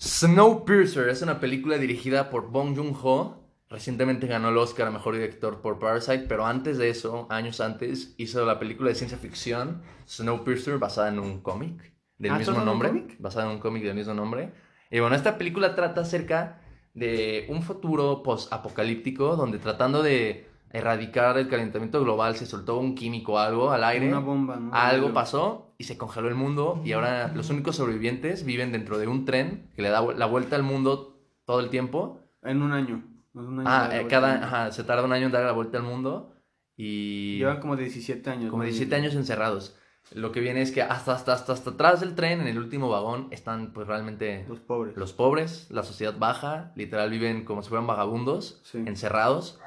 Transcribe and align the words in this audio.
Snowpiercer 0.00 1.08
es 1.08 1.22
una 1.22 1.40
película 1.40 1.76
dirigida 1.76 2.30
por 2.30 2.50
Bong 2.50 2.76
Joon-ho. 2.76 3.42
Recientemente 3.68 4.28
ganó 4.28 4.48
el 4.50 4.56
Oscar 4.56 4.86
a 4.86 4.90
Mejor 4.92 5.14
Director 5.14 5.60
por 5.60 5.78
Parasite, 5.78 6.26
pero 6.28 6.46
antes 6.46 6.78
de 6.78 6.88
eso, 6.88 7.26
años 7.30 7.60
antes, 7.60 8.14
hizo 8.16 8.46
la 8.46 8.58
película 8.58 8.90
de 8.90 8.94
ciencia 8.94 9.18
ficción 9.18 9.82
Snowpiercer 10.08 10.78
basada 10.78 11.08
en 11.08 11.18
un 11.18 11.40
cómic 11.40 11.92
del 12.16 12.32
Ah, 12.32 12.38
mismo 12.38 12.54
¿solo 12.54 12.62
en 12.62 12.68
un 12.68 12.80
nombre. 12.80 13.16
Basada 13.18 13.46
en 13.46 13.56
un 13.56 13.58
cómic 13.58 13.82
del 13.82 13.96
mismo 13.96 14.14
nombre. 14.14 14.52
Y 14.90 15.00
bueno, 15.00 15.16
esta 15.16 15.36
película 15.36 15.74
trata 15.74 16.02
acerca 16.02 16.62
de 16.94 17.46
un 17.48 17.62
futuro 17.62 18.22
post-apocalíptico 18.22 19.36
donde 19.36 19.58
tratando 19.58 20.02
de 20.02 20.47
erradicar 20.72 21.38
el 21.38 21.48
calentamiento 21.48 22.00
global 22.02 22.36
se 22.36 22.46
soltó 22.46 22.78
un 22.78 22.94
químico 22.94 23.38
algo 23.38 23.70
al 23.70 23.84
aire. 23.84 24.08
Una 24.08 24.18
bomba, 24.20 24.56
¿no? 24.56 24.70
Algo 24.74 25.12
pasó 25.12 25.74
y 25.78 25.84
se 25.84 25.96
congeló 25.96 26.28
el 26.28 26.34
mundo 26.34 26.80
y 26.84 26.92
ahora 26.92 27.32
los 27.34 27.50
únicos 27.50 27.76
sobrevivientes 27.76 28.44
viven 28.44 28.72
dentro 28.72 28.98
de 28.98 29.06
un 29.06 29.24
tren 29.24 29.70
que 29.76 29.82
le 29.82 29.88
da 29.90 30.02
la 30.14 30.26
vuelta 30.26 30.56
al 30.56 30.62
mundo 30.62 31.18
todo 31.44 31.60
el 31.60 31.70
tiempo. 31.70 32.20
En 32.42 32.62
un 32.62 32.72
año. 32.72 33.02
En 33.34 33.40
un 33.40 33.60
año 33.60 33.68
Ah, 33.70 33.88
eh, 33.92 34.06
cada, 34.08 34.44
ajá, 34.44 34.72
se 34.72 34.84
tarda 34.84 35.04
un 35.04 35.12
año 35.12 35.26
en 35.26 35.32
dar 35.32 35.44
la 35.44 35.52
vuelta 35.52 35.78
al 35.78 35.84
mundo 35.84 36.32
y 36.76 37.38
Llevan 37.38 37.60
como 37.60 37.76
17 37.76 38.28
años. 38.30 38.50
como 38.50 38.62
¿no? 38.62 38.68
17 38.68 38.94
años 38.94 39.14
encerrados. 39.14 39.74
Lo 40.14 40.32
que 40.32 40.40
viene 40.40 40.62
es 40.62 40.72
que 40.72 40.80
hasta, 40.80 41.12
hasta, 41.12 41.34
hasta, 41.34 41.52
hasta 41.52 41.70
atrás 41.70 42.00
del 42.00 42.14
tren, 42.14 42.40
en 42.40 42.46
el 42.48 42.56
último 42.58 42.88
vagón, 42.88 43.28
están 43.30 43.72
pues 43.74 43.86
realmente 43.86 44.46
Los 44.48 44.58
pobres. 44.60 44.96
los 44.96 45.12
pobres, 45.12 45.66
la 45.70 45.82
sociedad 45.82 46.14
baja, 46.18 46.72
literal 46.76 47.10
viven 47.10 47.44
como 47.44 47.62
si 47.62 47.68
fueran 47.68 47.86
vagabundos, 47.86 48.60
Sí. 48.64 48.78
encerrados, 48.86 49.60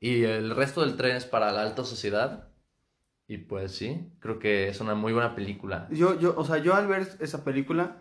y 0.00 0.24
el 0.24 0.54
resto 0.54 0.82
del 0.82 0.96
tren 0.96 1.16
es 1.16 1.24
para 1.24 1.52
la 1.52 1.62
alta 1.62 1.84
sociedad. 1.84 2.48
Y 3.28 3.38
pues 3.38 3.72
sí, 3.72 4.12
creo 4.20 4.38
que 4.38 4.68
es 4.68 4.80
una 4.80 4.94
muy 4.94 5.12
buena 5.12 5.34
película. 5.34 5.88
Yo, 5.90 6.18
yo, 6.18 6.34
o 6.36 6.44
sea, 6.44 6.58
yo 6.58 6.74
al 6.74 6.86
ver 6.86 7.08
esa 7.20 7.42
película, 7.44 8.00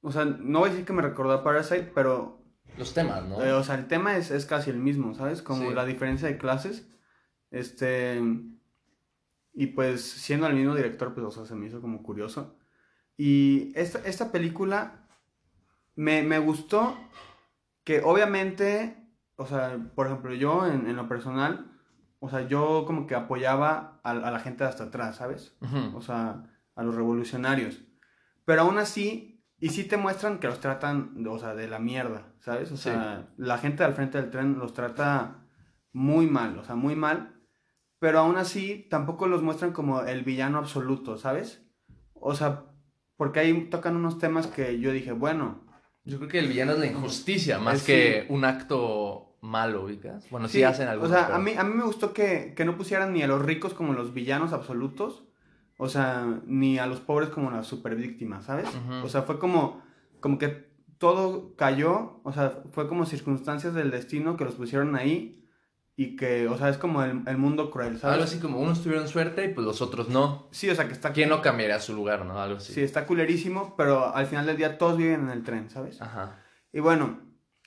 o 0.00 0.10
sea, 0.10 0.24
no 0.24 0.60
voy 0.60 0.68
a 0.68 0.72
decir 0.72 0.86
que 0.86 0.92
me 0.94 1.02
recordó 1.02 1.32
a 1.32 1.44
Parasite, 1.44 1.92
pero, 1.94 2.42
Los 2.78 2.94
temas, 2.94 3.24
¿no? 3.26 3.44
eh, 3.44 3.52
o 3.52 3.62
sea, 3.62 3.74
el 3.74 3.88
tema 3.88 4.16
es, 4.16 4.30
es 4.30 4.46
casi 4.46 4.70
el 4.70 4.78
mismo, 4.78 5.14
¿sabes? 5.14 5.42
Como 5.42 5.68
Sí. 5.68 5.74
la 5.74 5.84
diferencia 5.84 6.28
de 6.28 6.38
clases, 6.38 6.88
este, 7.50 8.22
y 9.52 9.66
pues 9.66 10.00
siendo 10.02 10.46
el 10.46 10.54
mismo 10.54 10.74
director, 10.74 11.12
pues, 11.12 11.26
o 11.26 11.30
sea, 11.30 11.44
se 11.44 11.54
me 11.54 11.66
hizo 11.66 11.82
como 11.82 12.02
curioso. 12.02 12.56
Y 13.18 13.70
esta, 13.78 13.98
esta 14.08 14.32
película 14.32 15.06
me, 15.94 16.22
me 16.22 16.38
gustó 16.38 16.96
que 17.84 18.00
obviamente, 18.00 18.96
o 19.42 19.46
sea, 19.46 19.78
por 19.94 20.06
ejemplo, 20.06 20.32
yo 20.34 20.66
en, 20.66 20.86
en 20.88 20.96
lo 20.96 21.08
personal, 21.08 21.70
o 22.20 22.28
sea, 22.30 22.46
yo 22.48 22.84
como 22.86 23.06
que 23.06 23.14
apoyaba 23.14 24.00
a, 24.02 24.10
a 24.10 24.30
la 24.30 24.38
gente 24.40 24.64
de 24.64 24.70
hasta 24.70 24.84
atrás, 24.84 25.16
¿sabes? 25.16 25.56
O 25.94 26.00
sea, 26.00 26.44
a 26.74 26.82
los 26.82 26.94
revolucionarios. 26.94 27.80
Pero 28.44 28.62
aún 28.62 28.78
así, 28.78 29.44
y 29.58 29.68
sí 29.70 29.84
te 29.84 29.96
muestran 29.96 30.38
que 30.38 30.46
los 30.48 30.60
tratan, 30.60 31.24
o 31.28 31.38
sea, 31.38 31.54
de 31.54 31.68
la 31.68 31.78
mierda, 31.78 32.32
¿sabes? 32.40 32.72
O 32.72 32.76
Sí. 32.76 32.84
sea, 32.84 33.28
la 33.36 33.58
gente 33.58 33.84
al 33.84 33.94
frente 33.94 34.20
del 34.20 34.30
tren 34.30 34.58
los 34.58 34.72
trata 34.74 35.46
muy 35.92 36.26
mal, 36.26 36.58
o 36.58 36.64
sea, 36.64 36.74
muy 36.74 36.96
mal. 36.96 37.40
Pero 37.98 38.18
aún 38.20 38.36
así, 38.36 38.86
tampoco 38.90 39.26
los 39.28 39.42
muestran 39.42 39.72
como 39.72 40.00
el 40.02 40.22
villano 40.24 40.58
absoluto, 40.58 41.16
¿sabes? 41.18 41.64
O 42.14 42.34
sea, 42.34 42.64
porque 43.16 43.38
ahí 43.40 43.68
tocan 43.70 43.94
unos 43.96 44.18
temas 44.18 44.46
que 44.48 44.80
yo 44.80 44.90
dije, 44.92 45.12
bueno, 45.12 45.60
Yo 46.04 46.16
creo 46.18 46.28
que 46.28 46.38
el 46.40 46.48
villano 46.48 46.72
es 46.72 46.78
la 46.80 46.86
injusticia, 46.86 47.60
más 47.60 47.76
Eh, 47.76 47.78
sí. 47.78 47.86
que 47.86 48.26
un 48.34 48.44
acto 48.44 49.31
malo, 49.42 49.84
¿ubicas? 49.84 50.30
Bueno, 50.30 50.48
sí, 50.48 50.58
Sí, 50.58 50.62
hacen 50.62 50.88
algo. 50.88 51.04
O 51.04 51.08
sea, 51.08 51.34
a 51.34 51.38
mí, 51.38 51.52
a 51.58 51.64
mí 51.64 51.74
me 51.74 51.84
gustó 51.84 52.14
que, 52.14 52.54
que 52.56 52.64
no 52.64 52.76
pusieran 52.76 53.12
ni 53.12 53.22
a 53.22 53.26
los 53.26 53.42
ricos 53.42 53.74
como 53.74 53.92
los 53.92 54.14
villanos 54.14 54.52
absolutos, 54.54 55.24
o 55.76 55.88
sea, 55.88 56.40
ni 56.46 56.78
a 56.78 56.86
los 56.86 57.00
pobres 57.00 57.28
como 57.28 57.50
las 57.50 57.66
supervíctimas, 57.66 58.44
¿sabes? 58.44 58.68
Ujú. 58.68 59.04
O 59.04 59.08
sea, 59.08 59.22
fue 59.22 59.38
como, 59.38 59.82
como 60.20 60.38
que 60.38 60.70
todo 60.98 61.54
cayó, 61.56 62.20
o 62.22 62.32
sea, 62.32 62.62
fue 62.70 62.88
como 62.88 63.04
circunstancias 63.04 63.74
del 63.74 63.90
destino 63.90 64.36
que 64.36 64.44
los 64.44 64.54
pusieron 64.54 64.94
ahí 64.94 65.44
y 65.96 66.14
que, 66.14 66.46
o 66.46 66.56
sea, 66.56 66.68
es 66.68 66.78
como 66.78 67.02
el, 67.02 67.22
el 67.26 67.36
mundo 67.36 67.72
cruel, 67.72 67.98
¿sabes? 67.98 68.14
Algo 68.14 68.24
así 68.24 68.38
como 68.38 68.60
unos 68.60 68.82
tuvieron 68.82 69.08
suerte 69.08 69.44
y 69.44 69.48
pues 69.48 69.66
los 69.66 69.82
otros 69.82 70.08
no. 70.08 70.46
Sí, 70.52 70.70
o 70.70 70.74
sea, 70.76 70.86
que 70.86 70.92
está, 70.92 71.12
¿Quién 71.12 71.28
no 71.28 71.42
cambiaría 71.42 71.80
su 71.80 71.94
lugar, 71.94 72.24
no? 72.24 72.40
Algo 72.40 72.58
así. 72.58 72.72
sí, 72.72 72.80
está 72.82 73.04
culerísimo, 73.06 73.74
pero 73.76 74.14
al 74.14 74.26
final 74.26 74.46
del 74.46 74.56
día 74.56 74.78
todos 74.78 74.96
viven 74.96 75.22
en 75.22 75.30
el 75.30 75.42
tren, 75.42 75.68
¿sabes? 75.68 76.00
Ajá. 76.00 76.38
Y 76.72 76.78
bueno, 76.78 77.18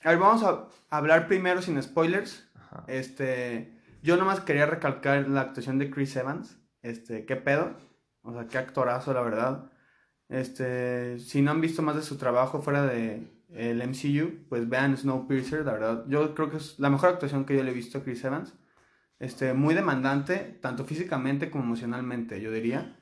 a 0.06 0.10
ver, 0.12 0.20
vamos 0.20 0.44
a 0.44 0.68
hablar 0.90 1.28
primero 1.28 1.62
sin 1.62 1.82
spoilers. 1.82 2.48
Ajá. 2.56 2.84
Este, 2.88 3.76
yo 4.04 4.18
nomás 4.18 4.40
quería 4.40 4.68
recalcar 4.68 5.28
la 5.28 5.42
actuación 5.42 5.80
de 5.80 5.90
Chris 5.90 6.16
Evans. 6.16 6.60
Este, 6.84 7.26
qué 7.26 7.36
pedo. 7.36 7.76
O 8.22 8.32
sea, 8.32 8.48
qué 8.48 8.60
actorazo, 8.60 9.14
la 9.14 9.22
verdad. 9.22 9.72
Este, 10.30 11.20
si 11.20 11.42
no 11.42 11.52
han 11.52 11.62
visto 11.62 11.82
más 11.82 11.96
de 11.96 12.04
su 12.04 12.18
trabajo 12.18 12.62
fuera 12.62 12.84
de 12.86 13.28
el 13.50 13.82
MCU, 13.88 14.48
pues 14.48 14.70
vean 14.70 14.96
Snowpiercer, 14.96 15.66
la 15.66 15.74
verdad. 15.74 16.06
Yo 16.08 16.36
creo 16.36 16.52
que 16.52 16.58
es 16.58 16.78
la 16.80 16.90
mejor 16.90 17.10
actuación 17.10 17.46
que 17.46 17.56
yo 17.56 17.64
le 17.64 17.72
he 17.72 17.74
visto 17.74 17.98
a 17.98 18.04
Chris 18.04 18.24
Evans. 18.24 18.54
Este, 19.18 19.54
muy 19.54 19.74
demandante, 19.74 20.60
tanto 20.62 20.86
físicamente 20.86 21.50
como 21.50 21.64
emocionalmente, 21.64 22.42
yo 22.42 22.52
diría. 22.52 23.00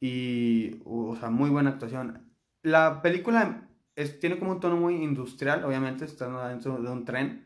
Y, 0.00 0.82
o 0.84 1.16
sea, 1.16 1.30
muy 1.30 1.50
buena 1.50 1.70
actuación. 1.70 2.30
La 2.62 3.02
película 3.02 3.68
es, 3.96 4.20
tiene 4.20 4.38
como 4.38 4.52
un 4.52 4.60
tono 4.60 4.76
muy 4.76 4.94
industrial, 5.02 5.64
obviamente, 5.64 6.04
estando 6.04 6.46
dentro 6.46 6.80
de 6.80 6.90
un 6.90 7.04
tren. 7.04 7.44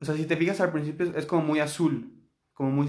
O 0.00 0.04
sea, 0.04 0.16
si 0.16 0.24
te 0.24 0.36
fijas 0.36 0.60
al 0.60 0.72
principio 0.72 1.12
es, 1.14 1.26
como 1.26 1.42
muy 1.42 1.60
azul, 1.60 2.26
como 2.52 2.70
muy... 2.70 2.88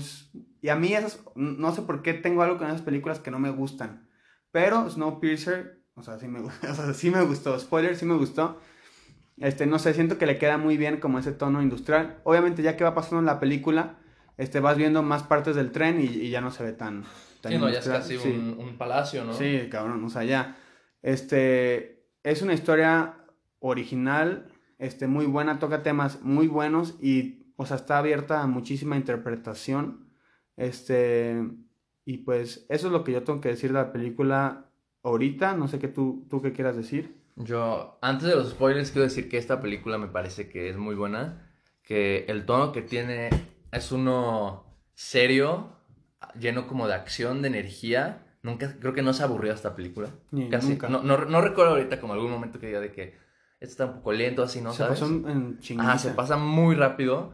Y 0.61 0.69
a 0.69 0.75
mí 0.75 0.93
esas, 0.93 1.19
no 1.35 1.73
sé 1.75 1.81
por 1.81 2.01
qué 2.01 2.13
tengo 2.13 2.41
algo 2.41 2.57
con 2.57 2.67
esas 2.67 2.81
películas 2.81 3.19
que 3.19 3.31
no 3.31 3.37
me 3.39 3.49
gustan. 3.49 4.09
Pero 4.51 4.89
Snowpiercer, 4.89 5.83
o 5.95 6.03
sea, 6.03 6.17
sí 6.19 6.27
me, 6.27 6.39
o 6.39 6.49
sea, 6.51 6.93
sí 6.93 7.11
me 7.11 7.21
gustó. 7.23 7.59
Spoiler, 7.59 7.95
sí 7.95 8.05
me 8.05 8.15
gustó. 8.15 8.59
Este, 9.37 9.65
no 9.65 9.79
sé, 9.79 9.93
siento 9.93 10.17
que 10.17 10.25
le 10.25 10.37
queda 10.37 10.57
muy 10.57 10.77
bien 10.77 10.99
como 10.99 11.19
ese 11.19 11.31
tono 11.33 11.61
industrial. 11.61 12.21
Obviamente 12.23 12.61
ya 12.63 12.77
que 12.77 12.83
va 12.83 12.95
pasando 12.95 13.19
en 13.19 13.25
la 13.25 13.39
película, 13.39 13.97
este, 14.37 14.59
vas 14.61 14.77
viendo 14.77 15.03
más 15.03 15.23
partes 15.23 15.55
del 15.55 15.71
tren 15.71 15.99
y, 15.99 16.05
y 16.05 16.29
ya 16.29 16.39
no 16.41 16.51
se 16.51 16.63
ve 16.63 16.71
tan... 16.73 17.03
tan 17.41 17.51
Sí, 17.51 17.57
no, 17.57 17.69
ya 17.69 17.79
es 17.79 17.87
casi 17.87 18.17
Sí. 18.17 18.29
un, 18.29 18.57
un 18.57 18.77
palacio, 18.77 19.25
¿no? 19.25 19.33
Sí, 19.33 19.67
cabrón, 19.69 20.03
o 20.05 20.09
sea, 20.09 20.23
ya. 20.23 20.57
Este, 21.01 22.00
es 22.23 22.41
una 22.41 22.53
historia 22.53 23.15
original, 23.59 24.51
este, 24.79 25.07
muy 25.07 25.25
buena, 25.25 25.59
toca 25.59 25.83
temas 25.83 26.21
muy 26.21 26.47
buenos 26.47 26.95
y, 27.01 27.53
o 27.55 27.65
sea, 27.65 27.77
está 27.77 27.97
abierta 27.97 28.41
a 28.41 28.47
muchísima 28.47 28.95
interpretación. 28.95 30.09
Este, 30.57 31.41
y 32.05 32.17
pues, 32.19 32.65
eso 32.69 32.87
es 32.87 32.93
lo 32.93 33.03
que 33.03 33.11
yo 33.11 33.23
tengo 33.23 33.41
que 33.41 33.49
decir 33.49 33.71
de 33.71 33.79
la 33.79 33.91
película 33.91 34.71
ahorita, 35.03 35.55
no 35.55 35.67
sé 35.67 35.79
qué 35.79 35.87
tú, 35.87 36.27
tú 36.29 36.41
qué 36.41 36.53
quieras 36.53 36.75
decir. 36.75 37.21
Yo, 37.35 37.97
antes 38.01 38.27
de 38.27 38.35
los 38.35 38.51
spoilers, 38.51 38.91
quiero 38.91 39.03
decir 39.03 39.29
que 39.29 39.37
esta 39.37 39.61
película 39.61 39.97
me 39.97 40.07
parece 40.07 40.49
que 40.49 40.69
es 40.69 40.77
muy 40.77 40.95
buena. 40.95 41.47
Que 41.83 42.25
el 42.27 42.45
tono 42.45 42.71
que 42.71 42.81
tiene 42.81 43.29
es 43.71 43.91
uno 43.91 44.65
serio, 44.93 45.75
lleno 46.39 46.67
como 46.67 46.87
de 46.87 46.93
acción, 46.93 47.41
de 47.41 47.47
energía. 47.47 48.30
Nunca, 48.43 48.75
creo 48.79 48.93
que 48.93 49.01
no 49.03 49.13
se 49.13 49.23
aburrió 49.23 49.53
esta 49.53 49.75
película. 49.75 50.09
Ni 50.31 50.49
Casi. 50.49 50.69
nunca. 50.69 50.89
No, 50.89 51.03
no, 51.03 51.17
no 51.25 51.41
recuerdo 51.41 51.73
ahorita 51.73 51.99
como 52.01 52.13
algún 52.13 52.31
momento 52.31 52.59
que 52.59 52.67
diga 52.67 52.79
de 52.79 52.91
que 52.91 53.19
esto 53.59 53.71
está 53.73 53.85
un 53.85 53.93
poco 53.97 54.11
lento, 54.13 54.41
así, 54.43 54.61
¿no? 54.61 54.71
se 54.71 54.79
¿Sabes? 54.79 54.99
pasó 54.99 55.11
en, 55.13 55.59
chinguiza. 55.59 55.89
Ajá, 55.89 55.99
se 55.99 56.11
pasa 56.11 56.37
muy 56.37 56.75
rápido. 56.75 57.33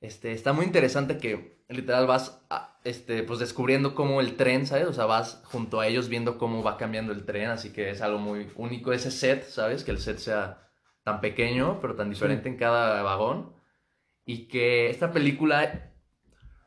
Este, 0.00 0.32
está 0.32 0.52
muy 0.52 0.64
interesante 0.64 1.18
que 1.18 1.62
literal 1.68 2.06
vas, 2.08 2.42
a- 2.50 2.80
este, 2.82 3.22
pues 3.22 3.38
descubriendo 3.38 3.94
cómo 3.94 4.20
el 4.20 4.34
tren, 4.36 4.66
¿sabes? 4.66 4.86
O 4.88 4.92
sea, 4.92 5.04
vas 5.06 5.40
junto 5.44 5.78
a 5.78 5.86
ellos 5.86 6.08
viendo 6.08 6.38
cómo 6.38 6.62
va 6.64 6.76
cambiando 6.78 7.12
el 7.12 7.24
tren, 7.24 7.50
así 7.50 7.72
que 7.72 7.90
es 7.90 8.00
algo 8.00 8.18
muy 8.18 8.48
único 8.56 8.92
ese 8.92 9.10
set, 9.12 9.44
¿sabes? 9.44 9.84
Que 9.84 9.92
el 9.92 9.98
set 9.98 10.18
sea 10.18 10.66
tan 11.04 11.20
pequeño, 11.20 11.78
pero 11.80 11.94
tan 11.94 12.10
diferente 12.10 12.48
en 12.48 12.56
cada 12.56 13.02
vagón. 13.02 13.52
Y 14.24 14.48
que 14.48 14.90
esta 14.90 15.12
película, 15.12 15.92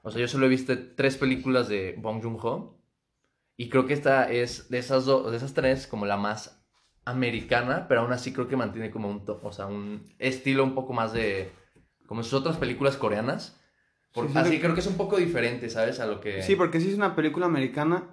o 0.03 0.11
sea, 0.11 0.21
yo 0.21 0.27
solo 0.29 0.45
he 0.45 0.49
visto 0.49 0.73
tres 0.95 1.17
películas 1.17 1.67
de 1.67 1.95
Bong 1.97 2.21
Joon-ho. 2.23 2.79
Y 3.55 3.69
creo 3.69 3.85
que 3.85 3.93
esta 3.93 4.31
es 4.31 4.69
de 4.69 4.79
esas, 4.79 5.05
dos 5.05 5.29
de 5.29 5.37
esas 5.37 5.53
tres 5.53 5.85
como 5.87 6.05
la 6.05 6.17
más 6.17 6.59
americana, 7.05 7.87
pero 7.87 8.01
aún 8.01 8.13
así 8.13 8.33
creo 8.33 8.47
que 8.47 8.55
mantiene 8.55 8.89
como 8.91 9.09
un, 9.09 9.23
o 9.43 9.51
sea, 9.51 9.65
un 9.67 10.11
estilo 10.19 10.63
un 10.63 10.73
poco 10.73 10.93
más 10.93 11.13
de, 11.13 11.51
como 12.07 12.23
sus 12.23 12.33
otras 12.33 12.57
películas 12.57 12.97
coreanas. 12.97 13.59
Por- 14.13 14.27
Sí, 14.27 14.33
sí, 14.33 14.39
así 14.39 14.59
creo 14.59 14.73
que 14.73 14.79
es 14.79 14.87
un 14.87 14.97
poco 14.97 15.17
diferente, 15.17 15.69
¿sabes? 15.69 15.99
A 15.99 16.05
lo 16.05 16.19
que... 16.21 16.41
Sí, 16.41 16.55
porque 16.55 16.79
sí 16.79 16.89
es 16.89 16.95
una 16.95 17.15
película 17.15 17.45
americana, 17.45 18.09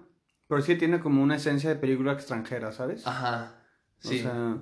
pero 0.48 0.60
sí 0.62 0.74
tiene 0.76 1.00
como 1.00 1.22
una 1.22 1.36
esencia 1.36 1.70
de 1.70 1.76
película 1.76 2.12
extranjera, 2.12 2.72
¿sabes? 2.72 3.06
Ajá, 3.06 3.62
sí. 3.98 4.18
O 4.18 4.22
sea, 4.22 4.58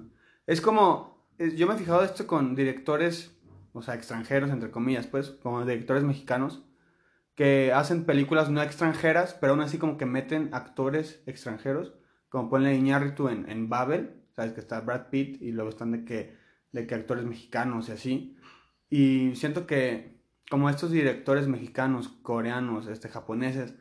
es 0.46 0.60
como, 0.60 1.26
yo 1.56 1.66
me 1.66 1.74
he 1.74 1.78
fijado 1.78 2.02
esto 2.04 2.26
con 2.26 2.54
directores, 2.54 3.32
o 3.72 3.82
sea, 3.82 3.94
extranjeros, 3.94 4.50
entre 4.50 4.70
comillas, 4.70 5.06
pues, 5.06 5.31
como 5.31 5.64
directores 5.64 6.04
mexicanos, 6.04 6.62
que 7.38 7.73
hacen 7.73 8.02
películas 8.02 8.50
no 8.50 8.61
extranjeras, 8.61 9.32
pero 9.40 9.52
aún 9.52 9.62
así 9.62 9.79
como 9.79 9.96
que 9.96 10.06
meten 10.06 10.49
actores 10.50 11.23
extranjeros, 11.25 11.94
como 12.29 12.50
ponle 12.50 12.75
Iñárritu 12.75 13.29
en, 13.29 13.49
en 13.49 13.69
Babel, 13.69 14.25
sabes 14.35 14.55
que 14.55 14.61
está 14.61 14.81
Brad 14.81 15.06
Pitt 15.08 15.40
y 15.40 15.52
luego 15.52 15.70
están 15.70 15.93
de 15.93 16.05
que, 16.05 16.37
de 16.73 16.88
que 16.88 16.96
actores 16.96 17.25
mexicanos 17.25 17.88
y 17.88 17.93
así. 17.93 18.37
Y 18.90 19.37
siento 19.37 19.69
que 19.69 20.20
como 20.50 20.69
estos 20.69 20.90
directores 20.90 21.46
mexicanos, 21.46 22.08
coreanos, 22.08 22.88
este, 22.88 23.08
japoneses, 23.08 23.73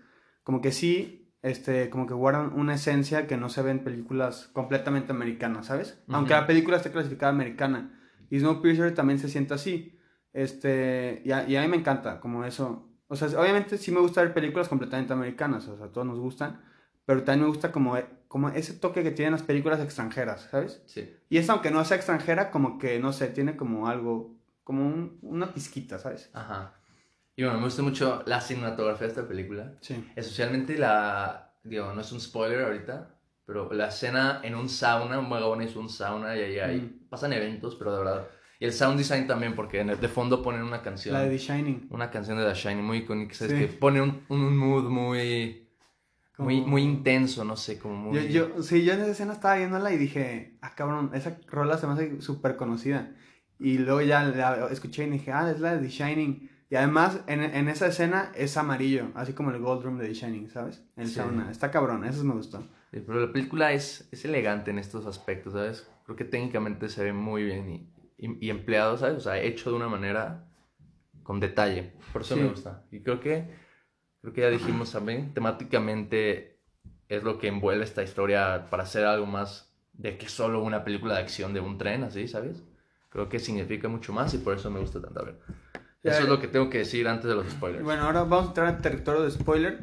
como 0.44 0.62
que 0.62 0.72
sí 0.72 1.34
este, 1.42 1.90
como 1.90 2.06
que 2.06 2.14
guardan 2.14 2.54
una 2.54 2.76
esencia 2.76 3.26
que 3.26 3.38
no 3.38 3.50
se 3.50 3.64
ve 3.64 3.72
en 3.72 3.84
películas 3.84 4.52
completamente 4.54 5.14
americanas, 5.14 5.66
¿sabes? 5.66 6.00
Ujú. 6.06 6.18
Aunque 6.18 6.34
la 6.34 6.46
película 6.46 6.78
esté 6.78 6.92
clasificada 6.92 7.32
americana. 7.32 8.00
Y 8.30 8.40
Snowpiercer 8.40 8.94
también 8.94 9.18
se 9.18 9.30
siente 9.30 9.56
así. 9.56 9.98
Este, 10.32 11.24
y 11.26 11.32
a, 11.32 11.50
y 11.50 11.56
a 11.56 11.64
mí 11.64 11.70
me 11.70 11.78
encanta, 11.78 12.20
como 12.20 12.46
eso. 12.46 12.87
O 13.08 13.16
sea, 13.16 13.28
obviamente 13.40 13.78
sí 13.78 13.92
me 13.92 14.00
gusta 14.00 14.22
ver 14.22 14.34
películas 14.34 14.68
completamente 14.68 15.14
americanas, 15.14 15.68
o 15.68 15.78
sea, 15.78 15.88
todos 15.88 16.06
nos 16.08 16.20
gustan. 16.20 16.62
Pero 17.06 17.24
también 17.24 17.44
me 17.44 17.48
gusta 17.48 17.72
como, 17.72 17.98
como 18.28 18.50
ese 18.50 18.74
toque 18.74 19.02
que 19.02 19.12
tienen 19.12 19.32
las 19.32 19.44
películas 19.44 19.80
extranjeras, 19.80 20.48
¿sabes? 20.52 20.82
Sí. 20.88 21.16
Y 21.30 21.38
esta, 21.38 21.54
aunque 21.54 21.72
no 21.72 21.84
sea 21.86 21.96
extranjera, 21.96 22.52
como 22.52 22.78
que, 22.78 23.00
no 23.00 23.14
sé, 23.14 23.28
tiene 23.28 23.56
como 23.56 23.88
algo, 23.88 24.36
como 24.66 24.86
un- 24.86 25.18
una 25.22 25.54
pizquita, 25.54 26.00
¿sabes? 26.00 26.30
Ajá. 26.34 26.74
Y 27.38 27.44
bueno, 27.44 27.60
me 27.60 27.66
gusta 27.66 27.82
mucho 27.82 28.24
la 28.26 28.42
cinematografía 28.42 29.08
de 29.08 29.14
esta 29.14 29.26
película. 29.28 29.74
Sí. 29.80 30.06
Especialmente 30.18 30.78
la, 30.78 31.54
digo, 31.64 31.94
no 31.94 32.02
es 32.02 32.12
un 32.12 32.20
spoiler 32.20 32.62
ahorita, 32.66 33.16
pero 33.46 33.72
la 33.72 33.88
escena 33.88 34.42
en 34.44 34.56
un 34.56 34.68
sauna, 34.68 35.18
un 35.20 35.30
vagón 35.30 35.62
es 35.62 35.78
un 35.78 35.88
sauna 35.88 36.36
y 36.36 36.42
ahí 36.42 36.60
hay, 36.60 36.82
Mm. 36.82 37.08
pasan 37.08 37.32
eventos, 37.32 37.76
pero 37.78 37.94
de 37.94 38.00
verdad. 38.00 38.28
Y 38.60 38.66
el 38.66 38.74
sound 38.74 38.98
design 38.98 39.28
también, 39.28 39.54
porque 39.56 39.80
en 39.82 39.90
el, 39.92 40.00
de 40.00 40.08
fondo 40.08 40.42
ponen 40.42 40.64
una 40.64 40.82
canción. 40.82 41.14
La 41.14 41.22
de 41.22 41.30
The 41.30 41.38
Shining. 41.38 41.88
Una 41.92 42.10
canción 42.10 42.38
de 42.38 42.46
The 42.46 42.54
Shining 42.56 42.84
muy 42.84 42.98
icónica, 43.00 43.34
¿sabes? 43.36 43.54
Sí. 43.54 43.60
Que 43.60 43.68
pone 43.68 44.02
un, 44.02 44.22
un 44.30 44.58
mood 44.58 44.86
muy, 44.90 45.68
muy, 46.40 46.56
Como- 46.62 46.68
muy 46.68 46.82
intenso, 46.82 47.44
no 47.44 47.56
sé, 47.56 47.78
como 47.78 47.96
muy... 47.96 48.30
Yo, 48.32 48.48
yo, 48.56 48.64
sí, 48.64 48.84
yo 48.84 48.94
en 48.94 49.02
esa 49.02 49.12
escena 49.12 49.34
estaba 49.34 49.56
viéndola 49.58 49.92
y 49.94 49.98
dije, 49.98 50.58
ah, 50.62 50.74
cabrón, 50.76 51.12
esa 51.14 51.38
rola 51.48 51.78
se 51.78 51.86
me 51.88 51.94
hace 51.94 52.22
súper 52.22 52.56
conocida. 52.56 53.12
Y 53.60 53.78
luego 53.80 54.02
ya 54.02 54.24
la 54.24 54.68
escuché 54.72 55.06
y 55.06 55.10
dije, 55.12 55.32
ah, 55.32 55.50
es 55.52 55.60
la 55.60 55.76
de 55.76 55.82
The 55.88 55.90
Shining. 55.90 56.50
Y 56.70 56.76
además, 56.76 57.22
en, 57.28 57.42
en 57.42 57.70
esa 57.70 57.88
escena 57.88 58.32
es 58.36 58.58
amarillo, 58.58 59.12
así 59.16 59.34
como 59.34 59.52
el 59.52 59.60
Gold 59.60 59.84
Room 59.84 59.98
de 60.00 60.08
The 60.08 60.14
Shining, 60.16 60.50
¿sabes? 60.50 60.84
El 60.96 61.08
Sí. 61.08 61.14
sauna. 61.16 61.50
Está 61.52 61.72
cabrón, 61.72 62.04
eso 62.06 62.24
me 62.24 62.34
gustó. 62.34 62.62
Sí, 62.92 63.02
Pero 63.06 63.20
la 63.26 63.32
película 63.32 63.72
es, 63.72 64.08
es 64.12 64.26
elegante 64.26 64.72
en 64.72 64.80
estos 64.80 65.06
aspectos, 65.06 65.54
¿sabes? 65.54 65.88
Creo 66.06 66.16
que 66.18 66.26
técnicamente 66.26 66.90
se 66.90 67.04
ve 67.04 67.14
muy 67.14 67.44
bien 67.44 67.70
y, 67.70 67.90
y, 68.18 68.46
y 68.46 68.50
empleado, 68.50 68.98
¿sabes? 68.98 69.18
O 69.18 69.20
sea, 69.22 69.40
hecho 69.42 69.70
de 69.70 69.76
una 69.78 69.88
manera 69.88 70.46
con 71.24 71.40
detalle. 71.40 71.94
Por 72.14 72.22
eso 72.22 72.36
Sí. 72.36 72.42
me 72.42 72.48
gusta. 72.50 72.84
Y 72.92 73.02
creo 73.02 73.20
que, 73.20 73.50
creo 74.22 74.34
que 74.34 74.42
ya 74.42 74.50
dijimos 74.50 74.92
también, 74.92 75.34
temáticamente 75.34 76.60
es 77.10 77.24
lo 77.24 77.38
que 77.38 77.48
envuelve 77.48 77.84
esta 77.84 78.04
historia 78.04 78.68
para 78.70 78.84
hacer 78.84 79.06
algo 79.06 79.26
más 79.26 79.74
de 79.94 80.18
que 80.18 80.30
solo 80.30 80.62
una 80.62 80.84
película 80.84 81.16
de 81.16 81.22
acción 81.22 81.54
de 81.54 81.60
un 81.60 81.78
tren, 81.78 82.04
así, 82.04 82.28
¿sabes? 82.28 82.64
Creo 83.10 83.30
que 83.30 83.40
significa 83.40 83.88
mucho 83.88 84.14
más 84.14 84.34
y 84.34 84.38
por 84.40 84.56
eso 84.56 84.70
me 84.70 84.80
gusta 84.80 85.02
tanto. 85.02 85.20
A 85.22 85.24
ver, 85.24 85.40
Ya, 86.04 86.12
eso 86.12 86.24
es 86.24 86.30
lo 86.30 86.40
que 86.40 86.48
tengo 86.48 86.70
que 86.70 86.80
decir 86.80 87.08
antes 87.08 87.26
de 87.28 87.36
los 87.36 87.48
spoilers. 87.50 87.84
Bueno, 87.84 88.04
ahora 88.04 88.24
vamos 88.24 88.46
a 88.46 88.48
entrar 88.50 88.68
al 88.68 88.82
territorio 88.82 89.24
de 89.24 89.32
spoiler. 89.32 89.80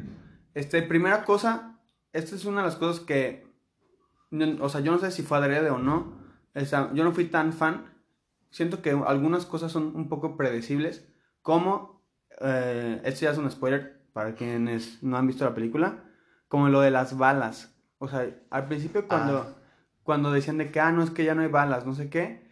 Este, 0.53 0.81
primera 0.83 1.23
cosa, 1.25 1.79
esta 2.13 2.35
es 2.35 2.45
una 2.45 2.61
de 2.61 2.67
las 2.67 2.75
cosas 2.77 3.01
que, 3.03 3.45
o 4.61 4.69
sea, 4.69 4.81
yo 4.81 4.91
no 4.91 4.99
sé 4.99 5.11
si 5.11 5.21
fue 5.23 5.37
adrede 5.37 5.69
o 5.69 5.77
no. 5.79 6.13
O 6.53 6.65
sea, 6.65 6.91
yo 6.93 7.03
no 7.03 7.11
fui 7.11 7.25
tan 7.25 7.51
fan. 7.51 7.93
Siento 8.55 8.81
que 8.81 8.91
algunas 8.91 9.45
cosas 9.45 9.69
son 9.73 9.93
un 9.97 10.07
poco 10.07 10.37
predecibles, 10.37 11.05
como, 11.41 12.01
eh, 12.39 13.01
esto 13.03 13.25
ya 13.25 13.31
es 13.31 13.37
un 13.37 13.51
spoiler 13.51 13.99
para 14.13 14.33
quienes 14.33 15.03
no 15.03 15.17
han 15.17 15.27
visto 15.27 15.43
la 15.43 15.53
película, 15.53 16.05
como 16.47 16.69
lo 16.69 16.79
de 16.79 16.89
las 16.89 17.17
balas. 17.17 17.75
O 17.97 18.07
sea, 18.07 18.25
al 18.49 18.67
principio 18.69 19.09
cuando, 19.09 19.39
Ah. 19.39 19.53
cuando 20.03 20.31
decían 20.31 20.57
de 20.57 20.71
que, 20.71 20.79
ah, 20.79 20.93
no, 20.93 21.03
es 21.03 21.09
que 21.09 21.25
ya 21.25 21.35
no 21.35 21.41
hay 21.41 21.49
balas, 21.49 21.85
no 21.85 21.93
sé 21.95 22.09
qué, 22.09 22.47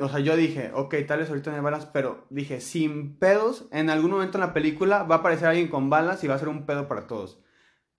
o 0.00 0.08
sea, 0.08 0.20
yo 0.20 0.36
dije, 0.36 0.70
ok, 0.74 0.94
tal 1.08 1.18
vez 1.18 1.28
ahorita 1.28 1.50
no 1.50 1.56
hay 1.56 1.62
balas, 1.64 1.86
pero 1.86 2.24
dije, 2.30 2.60
sin 2.60 3.16
pedos, 3.18 3.66
en 3.72 3.90
algún 3.90 4.12
momento 4.12 4.38
en 4.38 4.42
la 4.42 4.52
película 4.54 5.02
va 5.02 5.16
a 5.16 5.18
aparecer 5.18 5.48
alguien 5.48 5.66
con 5.66 5.90
balas 5.90 6.22
y 6.22 6.28
va 6.28 6.36
a 6.36 6.38
ser 6.38 6.48
un 6.50 6.66
pedo 6.66 6.86
para 6.86 7.08
todos. 7.08 7.42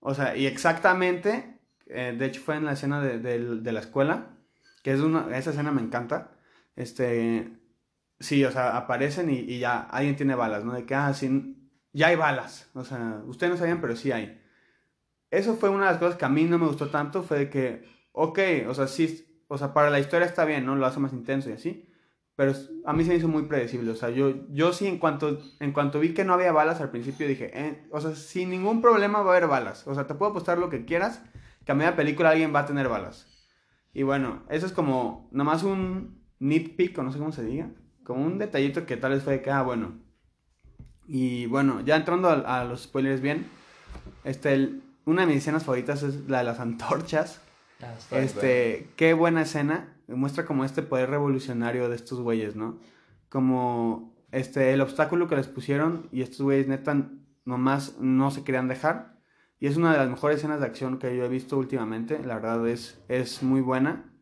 O 0.00 0.14
sea, 0.14 0.34
y 0.34 0.46
exactamente, 0.46 1.60
eh, 1.88 2.16
de 2.18 2.24
hecho 2.24 2.40
fue 2.40 2.56
en 2.56 2.64
la 2.64 2.72
escena 2.72 3.02
de, 3.02 3.18
del- 3.18 3.62
de 3.62 3.72
la 3.72 3.80
escuela, 3.80 4.28
que 4.82 4.92
es 4.92 5.00
una, 5.00 5.36
esa 5.36 5.50
escena 5.50 5.72
me 5.72 5.82
encanta. 5.82 6.30
Este, 6.76 7.50
sí, 8.18 8.44
o 8.44 8.52
sea, 8.52 8.76
aparecen 8.76 9.30
y, 9.30 9.58
ya 9.58 9.80
alguien 9.80 10.16
tiene 10.16 10.34
balas, 10.34 10.64
¿no? 10.64 10.72
De 10.72 10.84
que, 10.86 10.94
ah, 10.94 11.12
sí, 11.14 11.56
ya 11.92 12.08
hay 12.08 12.16
balas. 12.16 12.70
O 12.74 12.84
sea, 12.84 13.22
ustedes 13.26 13.52
no 13.52 13.58
sabían, 13.58 13.80
pero 13.80 13.96
sí 13.96 14.12
hay. 14.12 14.40
Eso 15.30 15.56
fue 15.56 15.68
una 15.70 15.86
de 15.86 15.92
las 15.92 16.00
cosas 16.00 16.16
que 16.16 16.24
a 16.24 16.28
mí 16.28 16.44
no 16.44 16.58
me 16.58 16.66
gustó 16.66 16.90
tanto, 16.90 17.22
fue 17.22 17.38
de 17.38 17.50
que, 17.50 17.84
ok, 18.12 18.38
o 18.68 18.74
sea, 18.74 18.86
sí, 18.88 19.44
o 19.48 19.58
sea, 19.58 19.72
para 19.74 19.90
la 19.90 20.00
historia 20.00 20.26
está 20.26 20.44
bien, 20.44 20.66
¿no? 20.66 20.76
Lo 20.76 20.86
hace 20.86 21.00
más 21.00 21.12
intenso 21.12 21.50
y 21.50 21.54
así. 21.54 21.86
Pero 22.40 22.52
a 22.86 22.92
mí 22.94 23.04
se 23.04 23.10
me 23.10 23.16
hizo 23.16 23.28
muy 23.28 23.42
predecible. 23.42 23.90
O 23.90 23.96
sea, 23.96 24.08
yo, 24.08 24.46
yo 24.48 24.72
sí, 24.72 24.86
en 24.86 24.98
cuanto, 24.98 25.38
en 25.60 25.72
cuanto 25.72 26.00
vi 26.00 26.14
que 26.14 26.24
no 26.24 26.32
había 26.32 26.52
balas 26.52 26.80
al 26.80 26.90
principio, 26.90 27.28
dije, 27.28 27.50
eh, 27.52 27.86
o 27.90 28.00
sea, 28.00 28.14
sin 28.14 28.48
ningún 28.48 28.80
problema 28.80 29.20
va 29.20 29.32
a 29.32 29.36
haber 29.36 29.48
balas. 29.48 29.86
O 29.86 29.94
sea, 29.94 30.06
te 30.06 30.14
puedo 30.14 30.30
apostar 30.30 30.56
lo 30.56 30.70
que 30.70 30.86
quieras, 30.86 31.22
que 31.66 31.72
a 31.72 31.74
media 31.74 31.96
película 31.96 32.30
alguien 32.30 32.54
va 32.54 32.60
a 32.60 32.66
tener 32.66 32.88
balas. 32.88 33.26
Y 33.92 34.04
bueno, 34.04 34.44
eso 34.48 34.64
es 34.64 34.72
como 34.72 35.28
nomás 35.32 35.64
un 35.64 36.19
nitpick, 36.40 36.98
o 36.98 37.02
no 37.04 37.12
sé 37.12 37.18
cómo 37.18 37.32
se 37.32 37.44
diga. 37.44 37.70
Como 38.02 38.24
un 38.26 38.38
detallito 38.38 38.84
que 38.86 38.96
tal 38.96 39.12
vez 39.12 39.22
fue 39.22 39.34
de 39.34 39.42
que, 39.42 39.50
ah, 39.50 39.62
bueno. 39.62 39.92
Y 41.06 41.46
bueno, 41.46 41.80
ya 41.80 41.96
entrando 41.96 42.28
a, 42.28 42.60
a 42.60 42.64
los 42.64 42.82
spoilers 42.84 43.20
bien, 43.20 43.46
este, 44.24 44.52
el- 44.52 44.82
una 45.04 45.22
de 45.22 45.28
mis 45.28 45.36
escenas 45.38 45.64
favoritas 45.64 46.02
es 46.02 46.28
la 46.28 46.38
de 46.38 46.44
las 46.44 46.60
antorchas. 46.60 47.40
Ah, 47.82 47.94
bien, 48.10 48.24
Este, 48.24 48.88
qué 48.96 49.14
buena 49.14 49.42
escena. 49.42 49.96
Muestra 50.08 50.44
como 50.44 50.64
este 50.64 50.82
poder 50.82 51.08
revolucionario 51.10 51.88
de 51.88 51.96
estos 51.96 52.20
güeyes, 52.20 52.56
¿no? 52.56 52.78
Como 53.28 54.14
este, 54.32 54.72
el 54.72 54.80
obstáculo 54.80 55.28
que 55.28 55.36
les 55.36 55.46
pusieron 55.48 56.08
y 56.12 56.22
estos 56.22 56.42
güeyes 56.42 56.68
neta 56.68 57.10
nomás 57.44 57.98
no 58.00 58.30
se 58.30 58.44
querían 58.44 58.68
dejar. 58.68 59.18
Y 59.58 59.66
es 59.66 59.76
una 59.76 59.92
de 59.92 59.98
las 59.98 60.08
mejores 60.10 60.38
escenas 60.38 60.60
de 60.60 60.66
acción 60.66 60.98
que 60.98 61.16
yo 61.16 61.24
he 61.24 61.28
visto 61.28 61.58
últimamente. 61.58 62.18
La 62.24 62.36
verdad 62.36 62.66
es, 62.68 63.00
es 63.08 63.42
muy 63.42 63.60
buena. 63.60 64.12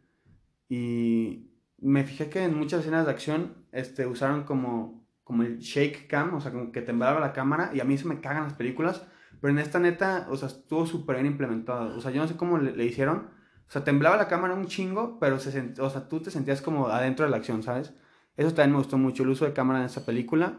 Y 0.69 1.48
me 1.81 2.05
fijé 2.05 2.29
que 2.29 2.45
en 2.45 2.57
muchas 2.57 2.81
escenas 2.81 3.07
de 3.07 3.13
acción 3.13 3.55
este, 3.73 4.07
usaron 4.07 4.45
como, 4.45 5.07
como 5.25 5.43
el 5.43 5.59
shake 5.59 6.07
cam, 6.09 6.35
o 6.35 6.41
sea, 6.41 6.53
como 6.53 6.73
que 6.73 6.83
temblaba 6.83 7.21
la 7.21 7.33
cámara. 7.33 7.71
Y 7.75 7.81
a 7.81 7.85
mí 7.85 7.97
se 7.97 8.07
me 8.09 8.21
cagan 8.21 8.45
las 8.45 8.55
películas. 8.55 9.07
Pero 9.41 9.53
en 9.53 9.59
esta 9.59 9.79
neta, 9.79 10.27
o 10.31 10.37
sea, 10.37 10.49
estuvo 10.49 10.87
súper 10.87 11.17
bien 11.17 11.27
implementado. 11.27 11.97
O 11.97 12.01
sea, 12.01 12.11
yo 12.11 12.21
no 12.21 12.29
sé 12.29 12.37
cómo 12.37 12.59
le, 12.59 12.85
hicieron. 12.85 13.31
O 13.69 13.71
sea, 13.71 13.85
temblaba 13.85 14.17
la 14.17 14.29
cámara 14.29 14.55
un 14.55 14.67
chingo, 14.67 15.19
pero 15.21 15.39
se 15.39 15.53
sent- 15.53 15.79
o 15.79 15.91
sea, 15.91 16.09
tú 16.09 16.21
te 16.21 16.31
sentías 16.31 16.63
como 16.63 16.89
adentro 16.89 17.25
de 17.25 17.31
la 17.31 17.37
acción, 17.37 17.63
¿sabes? 17.63 17.95
Eso 18.37 18.49
también 18.55 18.73
me 18.73 18.79
gustó 18.79 18.99
mucho, 18.99 19.23
el 19.23 19.29
uso 19.31 19.45
de 19.45 19.53
cámara 19.53 19.81
en 19.81 19.87
esta 19.87 20.05
película. 20.05 20.59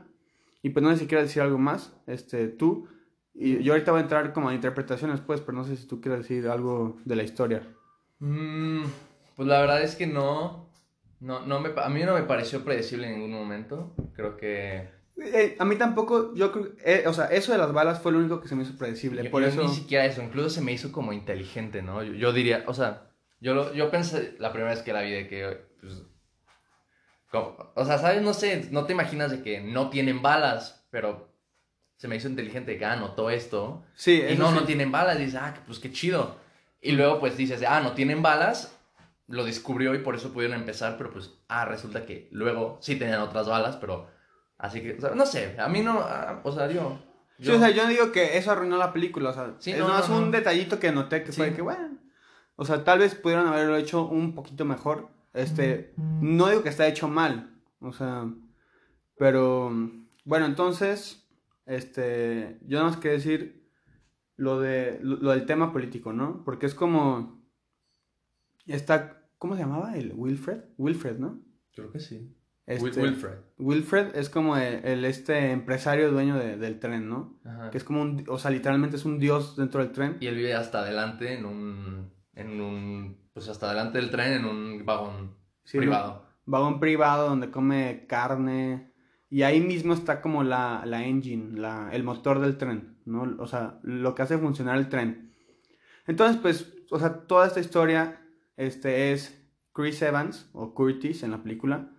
Y 0.62 0.70
pues 0.70 0.84
no 0.84 0.92
sé 0.92 0.98
si 0.98 1.08
quieres 1.08 1.28
decir 1.28 1.42
algo 1.42 1.58
más, 1.58 1.94
este, 2.08 2.48
tú. 2.50 2.88
Y 3.34 3.64
yo 3.64 3.74
ahorita 3.74 3.92
voy 3.92 4.00
a 4.00 4.04
entrar 4.04 4.34
como 4.34 4.50
a 4.50 4.54
interpretaciones, 4.54 5.22
pues, 5.22 5.42
pero 5.42 5.58
no 5.58 5.64
sé 5.64 5.76
si 5.78 5.88
tú 5.88 6.02
quieres 6.02 6.22
decir 6.22 6.48
algo 6.48 6.98
de 7.06 7.16
la 7.16 7.24
historia. 7.24 7.64
Mm, 8.20 8.84
pues 9.36 9.48
la 9.48 9.62
verdad 9.62 9.82
es 9.82 9.96
que 9.96 10.08
no. 10.08 10.69
No, 11.20 11.42
no 11.42 11.60
me, 11.60 11.70
a 11.82 11.90
mí 11.90 12.04
no 12.04 12.14
me 12.14 12.24
pareció 12.24 12.64
predecible 12.64 13.08
en 13.08 13.16
ningún 13.16 13.32
momento. 13.34 13.94
Creo 14.16 14.38
que. 14.38 14.90
Eh, 15.22 15.58
a 15.60 15.66
mí 15.66 15.76
tampoco, 15.76 16.34
yo 16.34 16.52
creo, 16.54 16.70
eh, 16.86 17.04
o 17.06 17.14
sea, 17.14 17.26
eso 17.26 17.52
de 17.52 17.58
las 17.58 17.74
balas 17.74 18.02
fue 18.02 18.14
lo 18.14 18.20
único 18.20 18.40
que 18.40 18.48
se 18.48 18.56
me 18.56 18.64
hizo 18.64 18.78
predecible. 18.78 19.24
yo- 19.24 19.32
por 19.32 19.42
yo 19.42 19.50
eso, 19.50 19.64
Ni 19.64 19.70
siquiera 19.70 20.06
eso, 20.06 20.22
incluso 20.24 20.50
se 20.50 20.62
me 20.62 20.72
hizo 20.72 20.92
como 20.94 21.12
inteligente, 21.12 21.82
¿no? 21.82 22.02
Yo, 22.04 22.14
yo 22.14 22.32
diría, 22.32 22.64
o 22.68 22.74
sea, 22.74 23.10
yo, 23.42 23.54
lo- 23.54 23.74
yo 23.74 23.92
pensé 23.92 24.36
la 24.40 24.54
primera 24.54 24.74
vez 24.74 24.82
que 24.82 24.94
la 24.94 25.02
vi 25.02 25.12
de 25.12 25.28
que. 25.28 25.68
pues, 25.82 26.04
como- 27.32 27.72
o 27.76 27.86
sea, 27.86 27.98
¿sabes? 27.98 28.22
No 28.22 28.34
sé, 28.34 28.68
no 28.72 28.86
te 28.86 28.94
imaginas 28.94 29.30
de 29.32 29.42
que 29.44 29.62
no 29.62 29.90
tienen 29.90 30.22
balas, 30.22 30.86
pero 30.90 31.30
se 31.98 32.08
me 32.08 32.16
hizo 32.16 32.30
inteligente 32.30 32.78
que, 32.78 32.86
ah, 32.86 32.96
notó 32.96 33.30
esto. 33.30 33.84
sí, 33.96 34.24
Y 34.28 34.36
no, 34.36 34.50
sí. 34.50 34.56
no 34.56 34.64
tienen 34.64 34.92
balas. 34.92 35.18
Dices, 35.20 35.36
ah, 35.36 35.54
pues 35.66 35.80
qué 35.80 35.92
chido. 35.92 36.38
Y 36.82 36.94
luego, 36.94 37.20
pues 37.20 37.36
dices, 37.38 37.62
ah, 37.68 37.82
no 37.82 37.92
tienen 37.92 38.22
balas. 38.22 38.79
Lo 39.30 39.46
descubrió 39.46 39.96
y 39.96 40.00
por 40.00 40.16
eso 40.16 40.34
pudieron 40.34 40.58
empezar. 40.60 40.98
Pero 40.98 41.12
pues, 41.12 41.40
ah, 41.48 41.64
resulta 41.66 42.06
que 42.06 42.28
luego 42.32 42.78
sí 42.82 42.98
tenían 42.98 43.22
otras 43.22 43.48
balas, 43.48 43.78
pero. 43.78 44.08
Así 44.58 44.82
que, 44.82 44.94
o 44.98 45.00
sea, 45.02 45.12
no 45.16 45.26
sé. 45.26 45.56
A 45.60 45.70
mí 45.70 45.82
no. 45.82 46.00
ah, 46.02 46.42
o 46.44 46.52
sea, 46.52 46.70
yo. 46.70 47.00
Sí, 47.38 47.46
yo- 47.46 47.56
o 47.56 47.60
sea, 47.60 47.70
yo 47.70 47.84
no 47.84 47.90
digo 47.90 48.12
que 48.12 48.38
eso 48.38 48.52
arruinó 48.52 48.76
la 48.78 48.92
película, 48.92 49.30
o 49.30 49.34
sea, 49.34 49.56
Sí, 49.60 49.72
es 49.72 49.80
no, 49.80 49.88
más 49.88 50.10
no, 50.10 50.18
un 50.18 50.26
no. 50.26 50.32
detallito 50.32 50.78
que 50.80 50.92
noté 50.92 51.24
que 51.24 51.32
fue 51.32 51.46
Sí. 51.46 51.52
de 51.52 51.56
que, 51.56 51.62
bueno, 51.62 51.98
o 52.58 52.66
sea, 52.66 52.84
tal 52.84 53.00
vez 53.00 53.16
pudieron 53.16 53.48
haberlo 53.48 53.78
hecho 53.78 54.06
un 54.06 54.36
poquito 54.36 54.66
mejor, 54.66 55.08
este, 55.34 55.94
no 55.96 56.50
digo 56.50 56.64
que 56.64 56.68
está 56.70 56.86
hecho 56.88 57.08
mal, 57.08 57.56
o 57.80 57.94
sea, 57.94 58.26
pero, 59.18 59.72
bueno, 60.26 60.46
entonces, 60.48 61.26
este, 61.66 62.60
yo 62.64 62.80
no 62.80 62.86
más 62.86 62.98
que 62.98 63.08
decir 63.10 63.66
lo, 64.36 64.60
de, 64.60 65.00
lo, 65.02 65.16
lo 65.18 65.32
del 65.32 65.46
tema 65.46 65.72
político, 65.72 66.12
¿no? 66.12 66.44
Porque 66.44 66.66
es 66.66 66.76
como, 66.76 67.42
está, 68.66 69.19
¿cómo 69.40 69.56
se 69.56 69.62
llamaba? 69.62 69.98
El 69.98 70.14
Wilfred, 70.16 70.62
Wilfred, 70.78 71.18
¿no? 71.18 71.42
Creo 71.74 71.92
que 71.92 72.00
sí. 72.00 72.36
Este, 72.68 72.84
Wil- 73.02 73.02
Wilfred. 73.02 73.38
Wilfred 73.58 74.16
es 74.16 74.30
como 74.30 74.56
el, 74.56 74.86
el, 74.86 75.04
este 75.06 75.52
empresario 75.52 76.12
dueño 76.12 76.38
de- 76.38 76.58
del 76.58 76.80
tren, 76.80 77.10
¿no? 77.10 77.40
Ajá. 77.44 77.72
que 77.72 77.80
es 77.80 77.84
como 77.84 78.02
un, 78.04 78.24
o 78.28 78.38
sea, 78.38 78.52
literalmente 78.52 78.96
es 78.98 79.06
un 79.06 79.18
dios 79.18 79.56
dentro 79.58 79.82
del 79.82 79.92
tren. 79.92 80.18
Y 80.20 80.28
él 80.28 80.36
vive 80.36 80.54
hasta 80.54 80.82
adelante 80.82 81.34
en 81.34 81.46
un. 81.46 82.14
En 82.36 82.62
un. 82.62 83.18
Pues 83.34 83.50
hasta 83.50 83.68
adelante 83.68 83.98
del 83.98 84.12
tren 84.12 84.34
en 84.34 84.46
un 84.46 84.86
vagón 84.86 85.36
Sí, 85.64 85.78
en 85.78 85.84
un 85.84 85.90
privado. 85.90 86.26
vagón 86.46 86.80
privado 86.80 87.30
donde 87.30 87.50
come 87.50 88.06
carne. 88.08 88.94
Y 89.32 89.44
ahí 89.44 89.62
mismo 89.62 89.94
está 89.94 90.22
como 90.22 90.44
la, 90.44 90.84
la 90.86 91.06
engine, 91.06 91.58
la, 91.60 91.90
el 91.94 92.04
motor 92.04 92.40
del 92.40 92.58
tren, 92.58 92.98
¿no? 93.06 93.36
O 93.40 93.48
sea, 93.48 93.80
lo 93.84 94.14
que 94.16 94.22
hace 94.24 94.38
funcionar 94.38 94.78
el 94.78 94.90
tren. 94.90 95.34
Entonces, 96.08 96.38
pues, 96.42 96.74
o 96.92 96.98
sea, 97.00 97.28
toda 97.28 97.46
esta 97.48 97.60
historia 97.60 98.20
este, 98.60 99.14
es 99.14 99.42
Chris 99.72 100.02
Evans, 100.02 100.50
o 100.52 100.74
Curtis 100.76 101.24
en 101.24 101.32
la 101.32 101.42
película, 101.42 101.92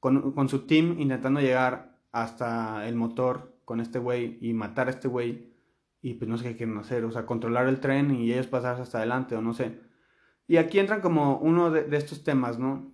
con, 0.00 0.32
con 0.32 0.48
su 0.48 0.66
team 0.66 0.96
intentando 0.98 1.40
llegar 1.40 2.00
hasta 2.10 2.88
el 2.88 2.96
motor 2.96 3.60
con 3.64 3.80
este 3.80 4.00
güey 4.00 4.38
y 4.40 4.52
matar 4.52 4.88
a 4.88 4.90
este 4.90 5.06
güey. 5.06 5.54
Y 6.00 6.14
pues 6.14 6.28
no 6.28 6.36
sé 6.36 6.44
qué 6.44 6.56
quieren 6.56 6.76
hacer, 6.78 7.04
o 7.04 7.12
sea, 7.12 7.24
controlar 7.24 7.68
el 7.68 7.80
tren 7.80 8.10
y 8.14 8.32
ellos 8.32 8.48
pasarse 8.48 8.82
hasta 8.82 8.98
adelante, 8.98 9.36
o 9.36 9.42
no 9.42 9.54
sé. 9.54 9.80
Y 10.48 10.56
aquí 10.56 10.80
entran 10.80 11.00
como 11.00 11.38
uno 11.38 11.70
de, 11.70 11.96
estos 11.96 12.24
temas, 12.24 12.58
¿no? 12.58 12.92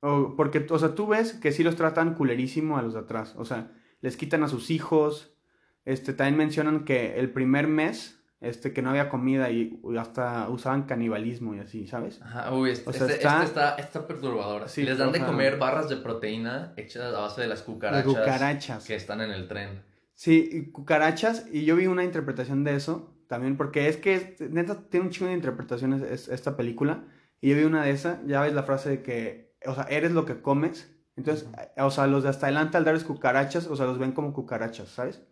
O, 0.00 0.36
porque, 0.36 0.66
o 0.70 0.78
sea, 0.78 0.94
tú 0.94 1.08
ves 1.08 1.32
que 1.32 1.50
sí 1.50 1.64
los 1.64 1.74
tratan 1.74 2.14
culerísimo 2.14 2.78
a 2.78 2.82
los 2.82 2.94
de 2.94 3.00
atrás. 3.00 3.34
O 3.36 3.44
sea, 3.44 3.72
les 4.02 4.16
quitan 4.16 4.44
a 4.44 4.48
sus 4.48 4.70
hijos. 4.70 5.36
Este, 5.84 6.12
también 6.12 6.36
mencionan 6.36 6.84
que 6.84 7.18
el 7.18 7.32
primer 7.32 7.66
mes, 7.66 8.23
este, 8.40 8.72
que 8.72 8.82
no 8.82 8.90
había 8.90 9.08
comida 9.08 9.50
y 9.50 9.80
hasta 9.98 10.48
usaban 10.48 10.82
canibalismo 10.82 11.54
y 11.54 11.60
así, 11.60 11.86
¿sabes? 11.86 12.20
Ajá, 12.22 12.52
uy, 12.54 12.70
este, 12.70 12.90
O 12.90 12.92
sea, 12.92 13.02
este- 13.06 13.14
está- 13.16 13.34
este 13.36 13.46
está, 13.46 13.74
está 13.76 14.06
perturbador. 14.06 14.68
Sí, 14.68 14.82
Les 14.82 14.98
dan 14.98 15.12
de 15.12 15.20
comer 15.24 15.56
barras 15.58 15.88
de 15.88 15.96
proteína 15.96 16.74
hechas 16.76 17.14
a 17.14 17.20
base 17.20 17.40
de 17.42 17.46
las 17.48 17.62
cucarachas, 17.62 18.04
De 18.06 18.10
cucarachas. 18.12 18.84
que 18.86 18.94
están 18.96 19.20
en 19.20 19.30
el 19.30 19.48
tren. 19.48 19.82
Sí, 20.14 20.48
y 20.52 20.70
cucarachas, 20.70 21.46
y 21.50 21.64
yo 21.64 21.74
vi 21.76 21.86
una 21.86 22.04
interpretación 22.04 22.64
de 22.64 22.76
eso 22.76 23.10
también, 23.28 23.56
porque 23.56 23.88
es 23.88 23.96
que 23.96 24.14
es- 24.14 24.40
neta 24.50 24.88
tiene 24.90 25.06
un 25.06 25.12
chingo 25.12 25.28
de 25.30 25.34
interpretaciones 25.36 26.02
es- 26.02 26.28
esta 26.28 26.56
película, 26.56 27.04
y 27.40 27.50
yo 27.50 27.56
vi 27.56 27.64
una 27.64 27.82
de 27.84 27.90
esas, 27.90 28.18
ya 28.26 28.42
ves 28.42 28.52
la 28.54 28.62
frase 28.64 28.90
de 28.90 29.02
que, 29.02 29.54
o 29.66 29.74
sea, 29.74 29.84
eres 29.84 30.12
lo 30.12 30.24
que 30.26 30.40
comes, 30.42 30.94
entonces, 31.16 31.48
eh, 31.76 31.80
o 31.82 31.90
sea, 31.90 32.06
los 32.06 32.22
de 32.22 32.28
hasta 32.28 32.46
adelante 32.46 32.76
al 32.76 32.84
darles 32.84 33.04
cucarachas, 33.04 33.66
o 33.68 33.74
sea, 33.76 33.86
los 33.86 33.98
ven 33.98 34.12
como 34.12 34.32
cucarachas, 34.34 34.88
¿sabes? 34.88 35.22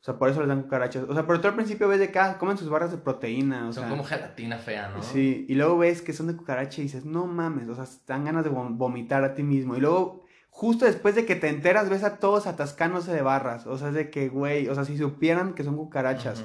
O 0.00 0.02
sea, 0.02 0.18
por 0.18 0.30
eso 0.30 0.40
les 0.40 0.48
dan 0.48 0.62
cucarachas, 0.62 1.04
o 1.06 1.12
sea, 1.12 1.26
pero 1.26 1.40
tú 1.42 1.48
al 1.48 1.54
principio 1.54 1.86
ves 1.86 1.98
de 1.98 2.10
que 2.10 2.18
ah, 2.18 2.38
comen 2.38 2.56
sus 2.56 2.70
barras 2.70 2.90
de 2.90 2.96
proteína, 2.96 3.68
o 3.68 3.72
Son 3.72 3.82
sea, 3.82 3.90
como 3.90 4.02
gelatina 4.04 4.56
fea, 4.56 4.88
¿no? 4.88 5.02
Sí, 5.02 5.44
y 5.46 5.54
luego 5.56 5.76
ves 5.76 6.00
que 6.00 6.14
son 6.14 6.26
de 6.26 6.36
cucaracha 6.36 6.80
y 6.80 6.84
dices, 6.84 7.04
no 7.04 7.26
mames, 7.26 7.68
o 7.68 7.74
sea, 7.74 7.84
te 7.84 8.10
dan 8.12 8.24
ganas 8.24 8.44
de 8.44 8.50
vom- 8.50 8.78
vomitar 8.78 9.22
a 9.24 9.34
ti 9.34 9.42
mismo. 9.42 9.76
Y 9.76 9.80
luego, 9.80 10.24
justo 10.48 10.86
después 10.86 11.14
de 11.16 11.26
que 11.26 11.36
te 11.36 11.48
enteras, 11.50 11.90
ves 11.90 12.02
a 12.02 12.16
todos 12.18 12.46
atascándose 12.46 13.12
de 13.12 13.20
barras. 13.20 13.66
O 13.66 13.76
sea, 13.76 13.88
es 13.88 13.94
de 13.94 14.08
que, 14.10 14.30
güey, 14.30 14.68
o 14.68 14.74
sea, 14.74 14.84
si 14.86 14.96
supieran 14.96 15.52
que 15.52 15.64
son 15.64 15.76
cucarachas. 15.76 16.44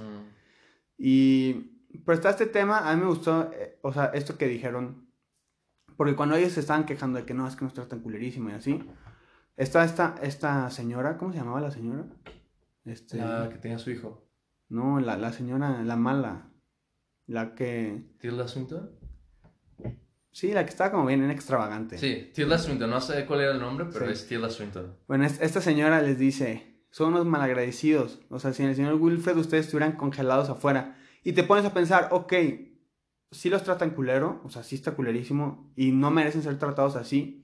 Y, 0.98 1.72
pero 2.06 2.14
está 2.16 2.30
este 2.32 2.46
tema, 2.48 2.90
a 2.90 2.96
mí 2.96 3.02
me 3.02 3.08
gustó, 3.08 3.52
eh, 3.54 3.78
o 3.82 3.94
sea, 3.94 4.06
esto 4.14 4.38
que 4.38 4.48
dijeron. 4.48 5.08
Porque 5.98 6.16
cuando 6.16 6.36
ellos 6.36 6.52
se 6.52 6.60
estaban 6.60 6.86
quejando 6.86 7.20
de 7.20 7.26
que 7.26 7.34
no, 7.34 7.48
es 7.48 7.56
que 7.56 7.64
nos 7.64 7.74
tratan 7.74 8.00
culerísimo 8.02 8.50
y 8.50 8.54
así. 8.54 8.84
Está 9.56 9.86
esta, 9.86 10.16
esta 10.22 10.70
señora, 10.70 11.18
¿cómo 11.18 11.32
se 11.32 11.38
llamaba 11.38 11.62
la 11.62 11.72
señora? 11.72 12.04
Este, 12.86 13.18
La 13.18 13.50
que 13.50 13.58
tenía 13.58 13.78
su 13.80 13.90
hijo. 13.92 14.28
no, 14.70 15.00
la, 15.00 15.18
la 15.18 15.32
señora, 15.34 15.84
la 15.84 15.96
mala. 15.96 16.52
La 17.28 17.56
que, 17.56 18.06
¿Tilda 18.20 18.48
Swinton? 18.48 18.92
sí, 20.32 20.52
la 20.54 20.64
que 20.64 20.70
estaba 20.70 20.92
como 20.92 21.06
bien 21.08 21.28
extravagante. 21.32 21.98
Sí, 21.98 22.30
Tilda 22.36 22.58
Swinton. 22.60 22.90
No 22.90 23.02
sé 23.02 23.26
cuál 23.26 23.42
era 23.42 23.52
el 23.54 23.60
nombre, 23.60 23.88
pero 23.92 24.06
Sí. 24.06 24.12
es 24.14 24.28
Tilda 24.28 24.50
Swinton. 24.50 24.96
Bueno, 25.08 25.26
es- 25.26 25.42
esta 25.42 25.62
señora 25.62 26.02
les 26.02 26.20
dice, 26.20 26.86
son 26.92 27.14
unos 27.14 27.26
malagradecidos. 27.26 28.20
O 28.30 28.38
sea, 28.40 28.54
si 28.54 28.62
en 28.64 28.70
el 28.70 28.76
señor 28.76 28.96
Wilfred 28.96 29.38
ustedes 29.38 29.66
estuvieran 29.66 29.94
congelados 29.98 30.50
afuera. 30.50 30.98
Y 31.24 31.34
te 31.34 31.44
pones 31.44 31.66
a 31.66 31.74
pensar, 31.74 32.10
ok, 32.12 32.34
sí 33.32 33.50
los 33.50 33.64
tratan 33.64 33.90
culero, 33.92 34.40
o 34.44 34.50
sea, 34.52 34.62
sí 34.62 34.76
está 34.76 34.92
culerísimo, 34.92 35.74
y 35.76 35.92
no 35.92 36.12
merecen 36.12 36.44
ser 36.44 36.60
tratados 36.60 36.96
así. 36.96 37.42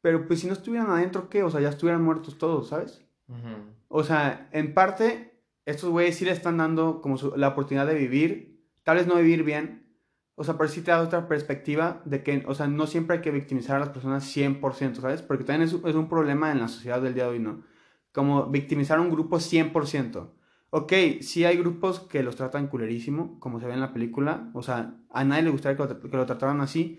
Pero 0.00 0.26
pues 0.26 0.40
si 0.40 0.48
no 0.48 0.52
estuvieran 0.54 0.90
adentro, 0.90 1.28
¿qué? 1.28 1.44
O 1.44 1.50
sea, 1.50 1.60
ya 1.60 1.68
estuvieran 1.68 2.02
muertos 2.02 2.36
todos, 2.38 2.68
¿sabes? 2.70 3.00
Ujú. 3.28 3.74
O 3.88 4.04
sea, 4.04 4.48
en 4.52 4.74
parte, 4.74 5.40
estos 5.64 5.90
güeyes 5.90 6.16
sí 6.16 6.24
le 6.24 6.32
están 6.32 6.56
dando 6.58 7.00
como 7.00 7.16
su- 7.16 7.36
la 7.36 7.48
oportunidad 7.48 7.86
de 7.86 7.94
vivir, 7.94 8.60
tal 8.82 8.96
vez 8.96 9.06
no 9.06 9.16
vivir 9.16 9.42
bien, 9.44 9.82
o 10.34 10.44
sea, 10.44 10.56
pero 10.56 10.68
sí 10.68 10.82
te 10.82 10.90
da 10.90 11.00
otra 11.02 11.28
perspectiva 11.28 12.02
de 12.04 12.22
que, 12.22 12.42
o 12.46 12.54
sea, 12.54 12.66
no 12.66 12.86
siempre 12.86 13.16
hay 13.16 13.22
que 13.22 13.30
victimizar 13.30 13.76
a 13.76 13.80
las 13.80 13.90
personas 13.90 14.24
100%, 14.24 15.00
¿sabes? 15.00 15.22
Porque 15.22 15.44
también 15.44 15.68
es, 15.68 15.74
es 15.74 15.94
un 15.94 16.08
problema 16.08 16.50
en 16.52 16.60
la 16.60 16.68
sociedad 16.68 17.00
del 17.02 17.14
día 17.14 17.24
de 17.24 17.30
hoy, 17.30 17.38
¿no? 17.38 17.62
Como 18.12 18.46
victimizar 18.46 18.98
a 18.98 19.02
un 19.02 19.10
grupo 19.10 19.40
100%. 19.40 20.34
Ok, 20.70 20.92
sí 21.20 21.44
hay 21.44 21.58
grupos 21.58 22.00
que 22.00 22.22
los 22.22 22.36
tratan 22.36 22.68
culerísimo, 22.68 23.38
como 23.40 23.60
se 23.60 23.66
ve 23.66 23.74
en 23.74 23.80
la 23.80 23.92
película, 23.92 24.50
o 24.54 24.62
sea, 24.62 24.94
a 25.10 25.22
nadie 25.24 25.42
le 25.42 25.50
gustaría 25.50 25.76
que 25.76 25.82
lo, 25.94 26.00
que 26.10 26.16
lo 26.16 26.26
trataran 26.26 26.60
así, 26.62 26.98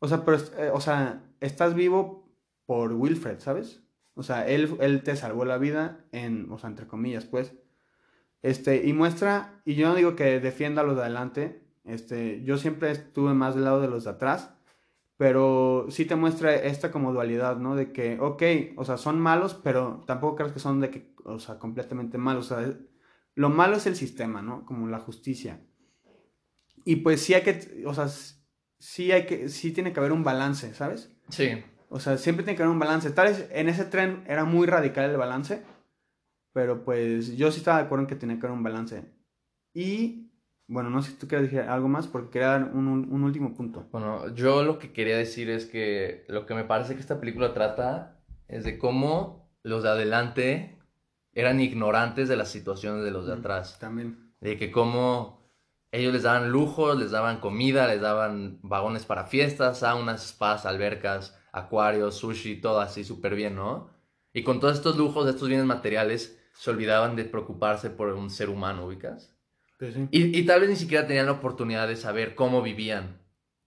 o 0.00 0.08
sea, 0.08 0.24
pero, 0.24 0.38
eh, 0.58 0.70
o 0.72 0.80
sea, 0.80 1.24
estás 1.40 1.74
vivo 1.74 2.30
por 2.66 2.92
Wilfred, 2.92 3.40
¿sabes? 3.40 3.85
O 4.16 4.22
sea, 4.22 4.48
él, 4.48 4.76
él 4.80 5.02
te 5.02 5.14
salvó 5.14 5.44
la 5.44 5.58
vida 5.58 6.00
en, 6.10 6.50
o 6.50 6.58
sea, 6.58 6.70
entre 6.70 6.86
comillas, 6.86 7.26
pues. 7.26 7.52
Este, 8.42 8.86
y 8.86 8.94
muestra, 8.94 9.60
y 9.66 9.74
yo 9.74 9.88
no 9.88 9.94
digo 9.94 10.16
que 10.16 10.40
defienda 10.40 10.80
a 10.80 10.84
los 10.84 10.96
de 10.96 11.02
adelante, 11.02 11.62
este, 11.84 12.42
yo 12.42 12.56
siempre 12.56 12.90
estuve 12.90 13.34
más 13.34 13.54
del 13.54 13.64
lado 13.64 13.82
de 13.82 13.88
los 13.88 14.04
de 14.04 14.10
atrás, 14.10 14.54
pero 15.18 15.86
sí 15.90 16.06
te 16.06 16.16
muestra 16.16 16.54
esta 16.54 16.90
como 16.90 17.12
dualidad, 17.12 17.58
¿no? 17.58 17.76
De 17.76 17.92
que, 17.92 18.18
ok, 18.18 18.42
o 18.76 18.84
sea, 18.86 18.96
son 18.96 19.20
malos, 19.20 19.54
pero 19.54 20.02
tampoco 20.06 20.36
crees 20.36 20.52
que 20.52 20.60
son 20.60 20.80
de 20.80 20.90
que, 20.90 21.14
o 21.24 21.38
sea, 21.38 21.58
completamente 21.58 22.16
malos, 22.16 22.50
o 22.50 22.58
sea, 22.58 22.74
lo 23.34 23.50
malo 23.50 23.76
es 23.76 23.86
el 23.86 23.96
sistema, 23.96 24.40
¿no? 24.40 24.64
Como 24.64 24.88
la 24.88 24.98
justicia. 24.98 25.60
Y 26.86 26.96
pues 26.96 27.20
sí 27.20 27.34
hay 27.34 27.42
que, 27.42 27.84
o 27.84 27.92
sea, 27.92 28.08
sí 28.78 29.12
hay 29.12 29.26
que, 29.26 29.50
sí 29.50 29.72
tiene 29.72 29.92
que 29.92 30.00
haber 30.00 30.12
un 30.12 30.24
balance, 30.24 30.72
¿sabes? 30.72 31.14
Sí. 31.28 31.50
O 31.88 32.00
sea, 32.00 32.16
siempre 32.18 32.44
tiene 32.44 32.56
que 32.56 32.62
haber 32.62 32.72
un 32.72 32.78
balance. 32.80 33.10
Tal 33.10 33.28
vez 33.28 33.48
en 33.52 33.68
ese 33.68 33.84
tren 33.84 34.24
era 34.26 34.44
muy 34.44 34.66
radical 34.66 35.10
el 35.10 35.16
balance, 35.16 35.62
pero 36.52 36.84
pues 36.84 37.36
yo 37.36 37.50
sí 37.52 37.58
estaba 37.58 37.78
de 37.78 37.84
acuerdo 37.84 38.02
en 38.04 38.08
que 38.08 38.16
tenía 38.16 38.38
que 38.38 38.46
haber 38.46 38.56
un 38.56 38.62
balance. 38.64 39.04
Y, 39.74 40.30
bueno, 40.68 40.90
no 40.90 41.02
sé 41.02 41.10
si 41.12 41.16
tú 41.18 41.28
quieres 41.28 41.50
decir 41.50 41.68
algo 41.68 41.88
más, 41.88 42.06
porque 42.06 42.30
quería 42.30 42.48
dar 42.48 42.64
un, 42.64 42.88
un- 42.88 43.22
último 43.24 43.54
punto. 43.54 43.86
Bueno, 43.92 44.34
yo 44.34 44.62
lo 44.64 44.78
que 44.78 44.92
quería 44.92 45.16
decir 45.16 45.50
es 45.50 45.66
que 45.66 46.24
lo 46.28 46.46
que 46.46 46.54
me 46.54 46.64
parece 46.64 46.94
que 46.94 47.00
esta 47.00 47.20
película 47.20 47.52
trata 47.52 48.20
es 48.48 48.64
de 48.64 48.78
cómo 48.78 49.50
los 49.62 49.82
de 49.82 49.90
adelante 49.90 50.78
eran 51.34 51.60
ignorantes 51.60 52.28
de 52.28 52.36
las 52.36 52.48
situaciones 52.48 53.04
de 53.04 53.10
los 53.10 53.26
de 53.26 53.36
Mm. 53.36 53.38
atrás. 53.40 53.78
También. 53.78 54.32
De 54.40 54.56
que 54.56 54.70
cómo 54.70 55.46
ellos 55.92 56.12
les 56.14 56.22
daban 56.22 56.50
lujos, 56.50 56.98
les 56.98 57.10
daban 57.10 57.40
comida, 57.40 57.86
les 57.86 58.00
daban 58.00 58.58
vagones 58.62 59.04
para 59.04 59.24
fiestas, 59.24 59.80
saunas, 59.80 60.26
spas, 60.28 60.64
albercas, 60.66 61.38
acuarios, 61.56 62.16
sushi, 62.16 62.60
todo 62.60 62.80
así 62.80 63.04
súper 63.04 63.34
bien, 63.34 63.56
¿no? 63.56 63.90
Y 64.32 64.42
con 64.42 64.60
todos 64.60 64.74
estos 64.76 64.96
lujos, 64.96 65.28
estos 65.28 65.48
bienes 65.48 65.66
materiales, 65.66 66.38
se 66.58 66.70
olvidaban 66.70 67.16
de 67.16 67.24
preocuparse 67.24 67.90
por 67.90 68.08
un 68.12 68.30
ser 68.30 68.48
humano, 68.50 68.86
¿ubicas? 68.86 69.34
Pues 69.78 69.94
sí. 69.94 70.08
Y, 70.10 70.38
y 70.38 70.46
tal 70.46 70.60
vez 70.60 70.70
ni 70.70 70.76
siquiera 70.76 71.06
tenían 71.06 71.26
la 71.26 71.32
oportunidad 71.32 71.88
de 71.88 71.96
saber 71.96 72.34
cómo 72.34 72.62
vivían. 72.62 73.20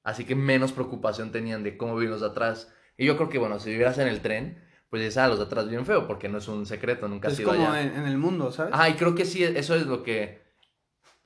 Así 0.03 0.24
que 0.25 0.36
menos 0.36 0.72
preocupación 0.72 1.31
tenían 1.31 1.63
de 1.63 1.77
cómo 1.77 1.96
viven 1.96 2.12
los 2.12 2.22
de 2.22 2.27
atrás. 2.27 2.74
Y 2.98 3.05
yo 3.05 3.15
creo 3.17 3.29
que, 3.29 3.38
bueno, 3.38 3.60
si 3.60 3.69
vivieras 3.69 3.98
en 4.00 4.08
el 4.08 4.22
tren, 4.22 4.63
pues 4.89 5.01
dices, 5.03 5.17
ah, 5.17 5.27
los 5.27 5.38
de 5.39 5.46
atrás 5.46 5.67
viven 5.69 5.86
feo, 5.86 6.08
porque 6.08 6.29
no 6.29 6.39
es 6.39 6.48
un 6.48 6.65
secreto, 6.65 7.08
nunca 7.08 7.27
has 7.27 7.36
Es 7.36 7.39
ido 7.41 7.50
como 7.51 7.67
allá. 7.69 7.81
en, 7.81 7.93
en 7.96 8.05
el 8.08 8.17
mundo, 8.17 8.51
¿sabes? 8.51 8.74
Ah, 8.75 8.89
y 8.89 8.93
creo 8.93 9.13
que 9.13 9.25
sí, 9.25 9.43
eso 9.43 9.75
es 9.75 9.86
lo 9.86 10.01
que, 10.03 10.41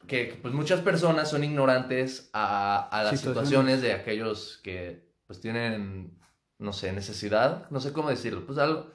que 0.08 0.28
que, 0.30 0.36
pues 0.42 0.54
muchas 0.54 0.82
personas 0.82 1.30
son 1.30 1.44
ignorantes 1.46 2.30
a, 2.34 2.90
a 2.90 3.04
las 3.04 3.20
Situaciones. 3.20 3.48
situaciones 3.50 3.82
de 3.82 3.94
aquellos 3.94 4.60
que 4.64 5.14
pues 5.28 5.40
tienen, 5.40 6.20
no 6.60 6.74
sé, 6.74 6.94
necesidad, 6.94 7.70
no 7.70 7.80
sé 7.80 7.94
cómo 7.94 8.10
decirlo, 8.10 8.46
pues 8.46 8.58
algo, 8.58 8.92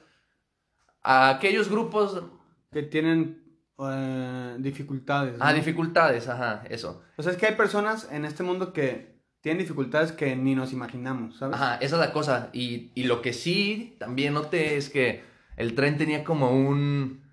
a 1.01 1.29
aquellos 1.29 1.69
grupos, 1.69 2.23
Que 2.71 2.83
tienen 2.83 3.43
eh, 3.79 4.55
dificultades. 4.59 5.39
a 5.39 5.49
¿no? 5.49 5.55
dificultades, 5.55 6.27
ajá, 6.27 6.63
eso. 6.69 7.01
O 7.17 7.23
sea, 7.23 7.31
es 7.31 7.37
que 7.37 7.47
hay 7.47 7.55
personas 7.55 8.07
en 8.11 8.25
este 8.25 8.43
mundo 8.43 8.73
que 8.73 9.17
tienen 9.41 9.61
dificultades 9.63 10.11
que 10.11 10.35
ni 10.35 10.53
nos 10.53 10.73
imaginamos, 10.73 11.37
¿sabes? 11.37 11.55
Ajá, 11.55 11.75
esa 11.75 11.95
es 11.95 11.99
la 11.99 12.11
cosa. 12.11 12.49
Y, 12.53 12.91
y 12.93 13.03
lo 13.03 13.21
que 13.21 13.33
sí 13.33 13.95
también 13.99 14.33
noté 14.33 14.75
es 14.75 14.89
que 14.89 15.23
el 15.55 15.75
tren 15.75 15.97
tenía 15.97 16.23
como 16.23 16.51
un, 16.51 17.23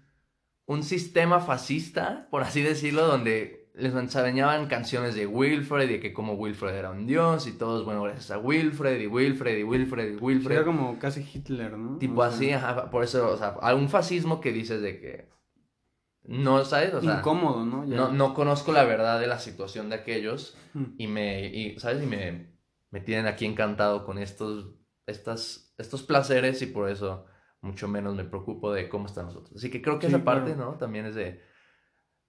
un 0.67 0.83
sistema 0.83 1.41
fascista, 1.41 2.29
por 2.31 2.43
así 2.43 2.63
decirlo, 2.63 3.07
donde 3.07 3.66
les 3.77 3.95
enseñaban 3.95 4.67
canciones 4.69 5.15
de 5.15 5.27
Wilfred 5.27 5.89
y 5.91 6.01
que 6.01 6.13
como 6.13 6.33
Wilfred 6.35 6.75
era 6.75 6.91
un 6.91 7.07
dios 7.07 7.47
y 7.47 7.53
todos, 7.53 7.85
bueno, 7.85 8.03
gracias 8.05 8.31
a 8.31 8.39
Wilfred 8.39 8.99
y 9.01 9.07
Wilfred 9.07 9.59
y 9.59 9.63
Wilfred 9.65 10.05
y 10.07 10.13
Era 10.13 10.19
Wilfred. 10.23 10.65
como 10.65 10.99
casi 10.99 11.21
Hitler, 11.33 11.77
¿no? 11.77 11.99
Tipo 11.99 12.23
O 12.23 12.25
sea, 12.27 12.35
así, 12.35 12.53
ajá, 12.53 12.91
por 12.91 13.05
eso, 13.05 13.31
o 13.31 13.37
sea, 13.37 13.57
algún 13.61 13.89
fascismo 13.89 14.41
que 14.41 14.51
dices 14.53 14.81
de 14.81 14.99
que 14.99 15.29
no, 16.25 16.65
¿sabes? 16.65 16.93
O 16.95 17.01
sea, 17.01 17.19
incómodo, 17.19 17.65
¿no? 17.65 17.85
Ya. 17.87 17.97
no, 17.97 18.11
no 18.13 18.35
conozco 18.35 18.73
la 18.73 18.85
verdad 18.85 19.21
de 19.21 19.27
la 19.29 19.39
situación 19.39 19.89
de 19.91 19.97
aquellos 19.97 20.57
Mm. 20.75 20.85
y 20.99 21.07
me, 21.07 21.47
y, 21.47 21.79
¿sabes? 21.79 22.03
Y 22.03 22.07
me, 22.07 22.55
me 22.91 23.01
tienen 23.01 23.27
aquí 23.27 23.47
encantado 23.47 24.05
con 24.05 24.19
estos, 24.19 24.75
estas, 25.07 25.73
estos 25.79 26.03
placeres 26.03 26.61
y 26.63 26.67
por 26.67 26.91
eso 26.91 27.25
mucho 27.63 27.89
menos 27.89 28.15
me 28.15 28.25
preocupo 28.25 28.73
de 28.73 28.89
cómo 28.89 29.07
están 29.07 29.27
nosotros. 29.27 29.57
Así 29.57 29.71
que 29.71 29.81
creo 29.81 29.99
que 29.99 30.09
Sí, 30.09 30.15
esa 30.15 30.25
parte, 30.25 30.55
claro. 30.55 30.73
¿no? 30.73 30.79
También 30.79 31.07
es 31.07 31.15
de, 31.15 31.41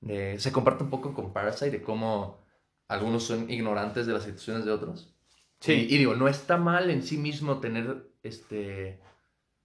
de- 0.01 0.39
se 0.39 0.51
comparte 0.51 0.83
un 0.83 0.89
poco 0.89 1.13
con 1.13 1.33
Parasite 1.33 1.71
de 1.71 1.81
cómo 1.81 2.45
algunos 2.87 3.23
son 3.23 3.49
ignorantes 3.49 4.05
de 4.07 4.13
las 4.13 4.23
situaciones 4.23 4.65
de 4.65 4.71
otros. 4.71 5.13
Sí. 5.59 5.73
Y, 5.89 5.95
y 5.95 5.97
digo, 5.97 6.15
no 6.15 6.27
está 6.27 6.57
mal 6.57 6.89
en 6.89 7.03
sí 7.03 7.17
mismo 7.17 7.59
tener, 7.59 8.09
este, 8.23 8.99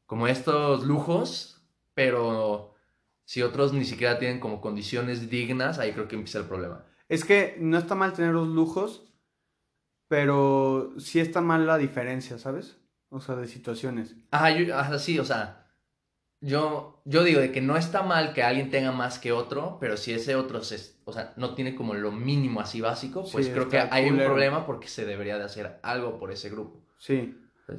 como 0.07 0.27
estos 0.27 0.85
lujos, 0.85 1.63
pero 1.95 2.75
si 3.25 3.43
otros 3.43 3.73
ni 3.73 3.85
siquiera 3.85 4.19
tienen 4.19 4.41
como 4.41 4.61
condiciones 4.61 5.31
dignas, 5.31 5.79
ahí 5.79 5.93
creo 5.93 6.09
que 6.09 6.17
empieza 6.17 6.39
el 6.39 6.47
problema. 6.47 6.85
Es 7.09 7.25
que 7.25 7.57
no 7.61 7.79
está 7.79 7.95
mal 7.95 8.13
tener 8.15 8.33
los 8.33 8.49
lujos, 8.49 9.05
pero 10.09 10.93
sí 10.99 11.21
está 11.21 11.41
mal 11.41 11.67
la 11.67 11.79
diferencia, 11.79 12.39
¿sabes? 12.39 12.79
O 13.09 13.21
sea, 13.21 13.37
de 13.37 13.47
situaciones. 13.47 14.15
Ajá, 14.31 14.51
yo, 14.51 14.77
ajá, 14.77 14.99
sí, 14.99 15.19
o 15.19 15.25
sea, 15.25 15.62
yo, 16.43 17.01
yo 17.05 17.23
digo 17.25 17.41
de 17.41 17.53
que 17.53 17.61
no 17.61 17.77
está 17.77 18.03
mal 18.03 18.35
que 18.35 18.43
alguien 18.43 18.69
tenga 18.71 18.93
más 18.93 19.19
que 19.19 19.33
otro, 19.33 19.79
pero 19.81 19.97
si 19.97 20.13
ese 20.13 20.35
otro 20.37 20.63
se, 20.63 20.95
o 21.05 21.13
sea, 21.13 21.33
no 21.37 21.55
tiene 21.55 21.75
como 21.75 21.95
lo 21.95 22.13
mínimo 22.13 22.61
así 22.61 22.81
básico, 22.81 23.25
pues 23.33 23.47
Sí, 23.47 23.53
creo 23.53 23.69
que 23.69 23.79
hay 23.79 24.11
un 24.11 24.19
problema 24.19 24.67
porque 24.67 24.89
se 24.89 25.07
debería 25.07 25.39
de 25.39 25.45
hacer 25.45 25.79
algo 25.83 26.19
por 26.19 26.31
ese 26.33 26.51
grupo. 26.51 26.81
Sí, 26.99 27.35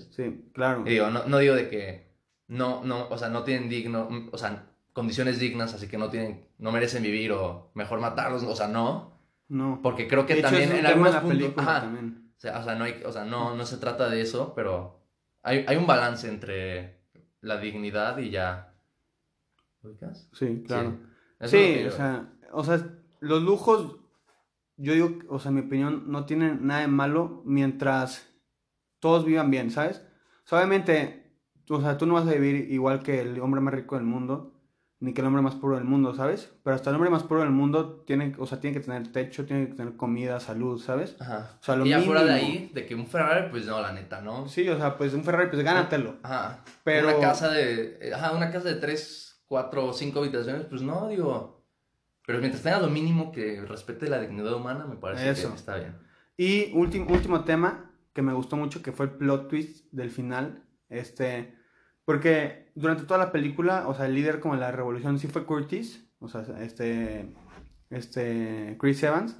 sí, 0.09 0.49
claro. 0.53 0.83
Digo, 0.83 1.09
no, 1.09 1.25
no 1.25 1.37
digo 1.37 1.55
de 1.55 1.69
que 1.69 2.07
no, 2.47 2.83
no, 2.83 3.07
o 3.09 3.17
sea, 3.17 3.29
no 3.29 3.43
tienen 3.43 3.69
digno, 3.69 4.09
o 4.31 4.37
sea, 4.37 4.65
condiciones 4.93 5.39
dignas, 5.39 5.73
así 5.73 5.87
que 5.87 5.97
no 5.97 6.09
tienen, 6.09 6.45
no 6.57 6.71
merecen 6.71 7.03
vivir 7.03 7.31
o 7.33 7.71
mejor 7.73 7.99
matarlos, 7.99 8.43
o 8.43 8.55
sea, 8.55 8.67
no, 8.67 9.19
No. 9.49 9.79
porque 9.83 10.07
creo 10.07 10.25
que 10.25 10.33
De 10.35 10.39
hecho, 10.39 10.49
también 10.49 10.71
un 10.71 10.77
en 10.77 10.85
algunos 10.85 11.15
puntos, 11.17 11.53
ajá, 11.57 11.81
también. 11.81 12.31
o 12.37 12.39
sea, 12.39 12.59
o 12.59 12.63
sea, 12.63 12.75
no 12.75 12.85
hay, 12.85 13.01
o 13.05 13.11
sea, 13.11 13.25
no, 13.25 13.55
no 13.55 13.65
se 13.65 13.77
trata 13.77 14.09
de 14.09 14.21
eso, 14.21 14.53
pero 14.55 15.01
hay, 15.41 15.65
hay 15.67 15.75
un 15.77 15.87
balance 15.87 16.27
entre 16.29 17.02
la 17.43 17.57
dignidad 17.57 18.17
y 18.17 18.31
ya. 18.31 18.73
¿Ubicas? 19.83 20.29
Sí, 20.33 20.63
claro. 20.65 20.97
Sí, 21.41 21.83
o 21.85 21.91
sea, 21.91 22.33
o 22.53 22.63
sea, 22.63 22.81
los 23.19 23.43
lujos, 23.43 23.97
yo 24.77 24.93
digo, 24.93 25.19
o 25.29 25.39
sea, 25.39 25.49
en 25.49 25.55
mi 25.55 25.61
opinión, 25.61 26.05
no 26.07 26.25
tienen 26.25 26.65
nada 26.65 26.81
de 26.81 26.87
malo 26.87 27.43
mientras 27.45 28.29
todos 28.99 29.25
vivan 29.25 29.51
bien, 29.51 29.71
¿sabes? 29.71 30.01
O 30.45 30.47
sea, 30.47 30.59
obviamente, 30.59 31.37
o 31.69 31.81
sea, 31.81 31.97
tú 31.97 32.05
no 32.05 32.13
vas 32.13 32.27
a 32.27 32.31
vivir 32.31 32.71
igual 32.71 33.03
que 33.03 33.19
el 33.19 33.39
hombre 33.41 33.59
más 33.59 33.73
rico 33.73 33.95
del 33.95 34.05
mundo, 34.05 34.52
ni 35.03 35.13
que 35.13 35.19
el 35.19 35.27
hombre 35.27 35.41
más 35.41 35.55
pobre 35.55 35.75
del 35.75 35.83
mundo, 35.85 36.15
¿sabes? 36.15 36.49
Pero 36.63 36.77
hasta 36.77 36.89
el 36.89 36.95
hombre 36.95 37.09
más 37.09 37.23
pobre 37.23 37.43
del 37.43 37.51
mundo 37.51 38.05
tiene, 38.07 38.33
o 38.39 38.45
sea, 38.45 38.61
tiene 38.61 38.77
que 38.79 38.85
tener 38.85 39.11
techo, 39.11 39.45
tiene 39.45 39.67
que 39.67 39.73
tener 39.73 39.97
comida, 39.97 40.39
salud, 40.39 40.79
¿sabes? 40.81 41.17
Ajá. 41.19 41.57
O 41.59 41.63
sea, 41.63 41.75
lo 41.75 41.85
y 41.85 41.89
ya 41.89 41.99
fuera 41.99 42.23
de 42.23 42.31
ahí, 42.31 42.71
de 42.73 42.85
que 42.85 42.95
un 42.95 43.05
Ferrari, 43.05 43.49
pues 43.51 43.65
no, 43.65 43.81
la 43.81 43.91
neta, 43.91 44.21
¿no? 44.21 44.47
Sí, 44.47 44.67
o 44.69 44.77
sea, 44.77 44.97
pues 44.97 45.13
un 45.13 45.25
Ferrari, 45.25 45.49
pues 45.51 45.61
gánatelo. 45.61 46.15
Ajá. 46.23 46.63
Pero- 46.85 47.09
Una 47.09 47.19
casa 47.27 47.49
de. 47.49 48.11
Ajá, 48.15 48.31
una 48.31 48.49
casa 48.49 48.69
de 48.69 48.75
tres, 48.75 49.43
cuatro 49.45 49.87
o 49.87 49.91
cinco 49.93 50.19
habitaciones, 50.19 50.63
pues 50.67 50.81
no, 50.81 51.09
digo. 51.09 51.65
Pero 52.25 52.39
mientras 52.39 52.63
tenga 52.63 52.79
lo 52.79 52.87
mínimo 52.87 53.33
que 53.33 53.59
respete 53.67 54.07
la 54.07 54.21
dignidad 54.21 54.53
humana, 54.53 54.85
me 54.85 54.95
parece 54.95 55.31
Eso. 55.31 55.49
que 55.49 55.55
está 55.57 55.75
bien. 55.75 55.97
Y 56.37 56.71
último, 56.71 57.07
último 57.11 57.43
tema 57.43 57.91
que 58.13 58.21
me 58.21 58.31
gustó 58.31 58.55
mucho, 58.55 58.81
que 58.81 58.93
fue 58.93 59.07
el 59.07 59.11
plot 59.11 59.49
twist 59.49 59.85
del 59.91 60.11
final. 60.11 60.63
Este, 60.87 61.57
porque 62.05 62.71
durante 62.75 63.03
toda 63.03 63.17
la 63.19 63.31
película, 63.31 63.87
o 63.87 63.93
sea, 63.95 64.05
el 64.05 64.15
líder 64.15 64.39
como 64.39 64.55
de 64.55 64.59
la 64.61 64.71
revolución 64.71 65.19
sí 65.19 65.27
fue 65.27 65.45
Curtis, 65.45 66.09
o 66.19 66.27
sea, 66.27 66.41
este, 66.61 67.33
este, 67.89 68.77
Chris 68.79 69.03
Evans, 69.03 69.39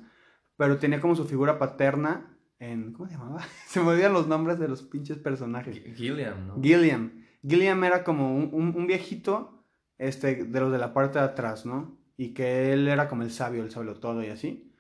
pero 0.58 0.78
tenía 0.78 1.02
como 1.02 1.16
su 1.16 1.26
figura 1.26 1.58
paterna 1.60 2.38
en, 2.60 2.94
¿cómo 2.94 3.08
se 3.10 3.16
llamaba? 3.16 3.42
Se 3.68 3.80
me 3.82 3.88
olvidan 3.90 4.14
los 4.14 4.28
nombres 4.28 4.60
de 4.60 4.68
los 4.68 4.84
pinches 4.84 5.18
personajes. 5.18 5.82
Gilliam, 5.96 6.48
¿no? 6.48 6.62
Gilliam. 6.62 7.24
Gilliam 7.46 7.84
era 7.84 8.04
como 8.04 8.36
un, 8.36 8.50
un- 8.54 8.74
un 8.76 8.88
viejito, 8.88 9.66
este, 9.98 10.46
de 10.46 10.60
los 10.60 10.72
de 10.72 10.78
la 10.78 10.94
parte 10.94 11.20
de 11.20 11.26
atrás, 11.26 11.66
¿no? 11.66 11.98
Y 12.16 12.34
que 12.34 12.72
él 12.72 12.88
era 12.88 13.10
como 13.10 13.24
el 13.24 13.32
sabio, 13.32 13.64
el 13.64 13.72
sabio 13.72 13.96
todo 13.96 14.24
y 14.24 14.28
así. 14.28 14.72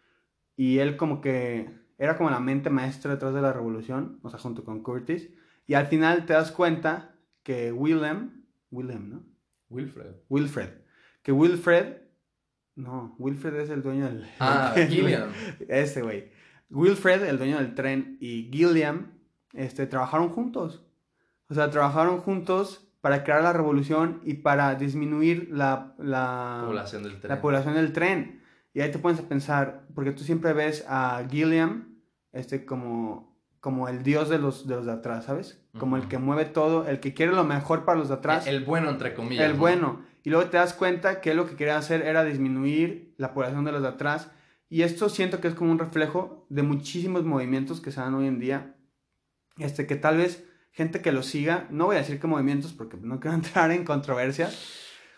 Y 0.55 0.77
él 0.77 0.95
como 0.97 1.19
que 1.19 1.69
era 1.97 2.15
como 2.15 2.29
la 2.29 2.39
mente 2.39 2.69
maestra 2.69 3.11
detrás 3.11 3.33
de 3.33 3.41
la 3.41 3.51
revolución, 3.53 4.19
o 4.21 4.29
sea, 4.29 4.39
junto 4.39 4.63
con 4.63 4.83
Curtis. 4.83 5.29
Y 5.65 5.73
al 5.73 5.87
final 5.87 6.25
te 6.25 6.33
das 6.33 6.51
cuenta 6.51 7.12
que 7.43 7.71
William, 7.71 8.43
William, 8.71 9.09
¿no? 9.09 9.23
Wilfred. 9.69 10.15
Wilfred. 10.29 10.69
Que 11.21 11.31
Wilfred, 11.31 11.97
no, 12.75 13.15
Wilfred 13.19 13.55
es 13.55 13.69
el 13.69 13.83
dueño 13.83 14.05
del... 14.05 14.27
Ah, 14.39 14.73
Gilliam. 14.89 15.29
Ese 15.67 16.01
güey. 16.01 16.31
Wilfred, 16.69 17.23
el 17.23 17.37
dueño 17.37 17.57
del 17.57 17.75
tren, 17.75 18.17
y 18.19 18.49
Gilliam, 18.51 19.11
este, 19.53 19.85
trabajaron 19.85 20.29
juntos. 20.29 20.83
O 21.49 21.53
sea, 21.53 21.69
trabajaron 21.69 22.19
juntos 22.19 22.89
para 23.01 23.23
crear 23.23 23.43
la 23.43 23.53
revolución 23.53 24.21
y 24.23 24.35
para 24.35 24.75
disminuir 24.75 25.49
la, 25.51 25.93
la, 25.99 26.63
Población 26.65 27.03
del 27.03 27.19
tren. 27.19 27.29
la 27.29 27.41
población 27.41 27.75
del 27.75 27.93
tren. 27.93 28.41
Y 28.73 28.81
ahí 28.81 28.91
te 28.91 28.97
pones 28.97 29.19
a 29.19 29.27
pensar, 29.27 29.85
porque 29.93 30.11
tú 30.11 30.23
siempre 30.23 30.53
ves 30.53 30.83
a 30.87 31.23
Gilliam 31.29 31.99
este, 32.31 32.65
como, 32.65 33.32
como 33.63 33.87
el 33.87 34.03
dios 34.03 34.27
de 34.27 34.39
los, 34.39 34.67
de 34.67 34.75
los 34.75 34.85
de 34.85 34.91
atrás, 34.91 35.23
¿sabes? 35.23 35.57
Como 35.79 35.95
el 35.95 36.01
Ujú. 36.01 36.09
que 36.09 36.17
mueve 36.17 36.43
todo, 36.43 36.85
el 36.85 36.99
que 36.99 37.13
quiere 37.13 37.31
lo 37.31 37.45
mejor 37.45 37.85
para 37.85 37.97
los 37.97 38.09
de 38.09 38.15
atrás. 38.15 38.45
El, 38.45 38.55
el 38.57 38.65
bueno, 38.65 38.89
entre 38.89 39.13
comillas. 39.13 39.45
El 39.45 39.53
¿no? 39.53 39.57
bueno. 39.59 40.01
Y 40.25 40.31
luego 40.31 40.49
te 40.49 40.57
das 40.57 40.73
cuenta 40.73 41.21
que 41.21 41.33
lo 41.33 41.45
que 41.47 41.55
quería 41.55 41.77
hacer 41.77 42.01
era 42.01 42.25
disminuir 42.25 43.13
la 43.17 43.33
población 43.33 43.63
de 43.63 43.71
los 43.71 43.81
de 43.81 43.87
atrás. 43.87 44.29
Y 44.67 44.81
esto 44.81 45.07
siento 45.07 45.39
que 45.39 45.47
es 45.47 45.55
como 45.55 45.71
un 45.71 45.79
reflejo 45.79 46.45
de 46.49 46.61
muchísimos 46.63 47.23
movimientos 47.23 47.79
que 47.79 47.93
se 47.93 48.01
dan 48.01 48.13
hoy 48.15 48.27
en 48.27 48.37
día. 48.39 48.75
Este, 49.57 49.87
que 49.87 49.95
tal 49.95 50.17
vez 50.17 50.43
gente 50.73 51.01
que 51.01 51.13
lo 51.13 51.23
siga, 51.23 51.67
no 51.69 51.85
voy 51.85 51.95
a 51.95 51.99
decir 51.99 52.19
qué 52.19 52.27
movimientos 52.27 52.73
porque 52.73 52.97
no 53.01 53.21
quiero 53.21 53.35
entrar 53.37 53.71
en 53.71 53.85
controversia. 53.85 54.49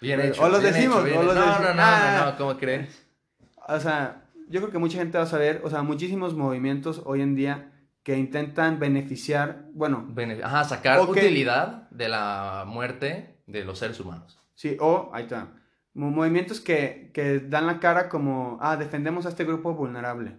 Bien 0.02 0.22
hecho. 0.22 0.44
o 0.44 0.50
los 0.50 0.62
bien 0.62 0.72
decimos, 0.72 0.98
hecho, 0.98 1.06
bien 1.06 1.18
o 1.18 1.24
los. 1.24 1.34
No, 1.34 1.42
decimos. 1.42 1.62
no, 1.62 1.74
no, 1.74 1.82
Ah. 1.82 2.18
no, 2.26 2.32
no, 2.32 2.38
¿cómo 2.38 2.58
crees? 2.60 3.08
O 3.68 3.80
sea, 3.80 4.28
yo 4.50 4.60
creo 4.60 4.72
que 4.72 4.78
mucha 4.78 5.00
gente 5.00 5.18
va 5.18 5.24
a 5.24 5.28
saber, 5.28 5.62
o 5.64 5.70
sea, 5.72 5.82
muchísimos 5.82 6.36
movimientos 6.36 7.02
hoy 7.06 7.22
en 7.22 7.34
día 7.36 7.72
que 8.06 8.16
intentan 8.18 8.80
beneficiar, 8.80 9.66
bueno, 9.74 10.06
Bene- 10.08 10.42
Ajá, 10.44 10.64
sacar 10.64 11.02
utilidad 11.02 11.90
de 11.90 12.08
la 12.08 12.64
muerte 12.68 13.40
de 13.48 13.66
los 13.66 13.80
seres 13.80 14.00
humanos. 14.00 14.40
Sí, 14.54 14.78
o, 14.80 15.10
ahí 15.12 15.24
está. 15.24 15.48
Mo- 15.96 16.12
Movimientos 16.12 16.62
que, 16.62 17.10
que 17.16 17.40
dan 17.40 17.66
la 17.66 17.80
cara 17.80 18.08
como, 18.08 18.60
ah, 18.62 18.78
defendemos 18.78 19.26
a 19.26 19.30
este 19.30 19.44
grupo 19.44 19.74
vulnerable, 19.74 20.38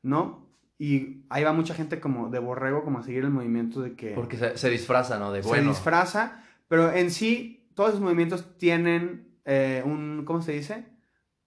¿no? 0.00 0.48
Y 0.78 1.26
ahí 1.28 1.44
va 1.44 1.52
mucha 1.52 1.74
gente 1.74 2.00
como 2.00 2.30
de 2.30 2.38
borrego, 2.38 2.82
como 2.82 2.98
a 3.00 3.02
seguir 3.02 3.24
el 3.24 3.30
movimiento 3.30 3.82
de 3.82 3.94
que 3.94 4.12
Porque 4.14 4.38
se, 4.38 4.56
se 4.56 4.70
disfraza, 4.70 5.18
¿no? 5.18 5.30
De 5.32 5.42
se 5.42 5.60
disfraza, 5.60 6.42
pero 6.66 6.90
en 6.92 7.10
sí 7.10 7.68
todos 7.74 7.90
esos 7.90 8.00
movimientos 8.00 8.56
tienen 8.56 9.36
eh, 9.44 9.82
un, 9.84 10.22
¿cómo 10.24 10.40
se 10.40 10.52
dice? 10.52 10.86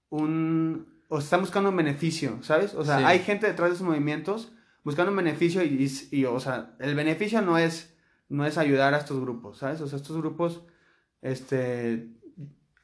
Un, 0.10 1.01
o 1.10 1.17
están 1.19 1.39
buscando 1.41 1.69
un 1.71 1.75
beneficio, 1.75 2.38
¿sabes? 2.43 2.75
O 2.75 2.86
sea, 2.86 2.99
Sí. 2.99 3.04
hay 3.04 3.19
gente 3.19 3.47
detrás 3.47 3.69
de 3.71 3.75
esos 3.75 3.88
movimientos 3.88 4.51
buscando 4.86 5.12
un 5.12 5.17
beneficio 5.17 5.62
y, 5.63 6.26
o 6.26 6.39
sea, 6.39 6.76
el 6.80 6.95
beneficio 6.95 7.41
no 7.41 7.58
es, 7.58 7.93
no 8.30 8.45
es 8.45 8.58
ayudar 8.58 8.93
a 8.93 9.00
estos 9.00 9.19
grupos, 9.19 9.58
¿sabes? 9.58 9.82
O 9.82 9.88
sea, 9.88 9.98
estos 9.98 10.15
grupos, 10.15 10.62
este, 11.21 12.08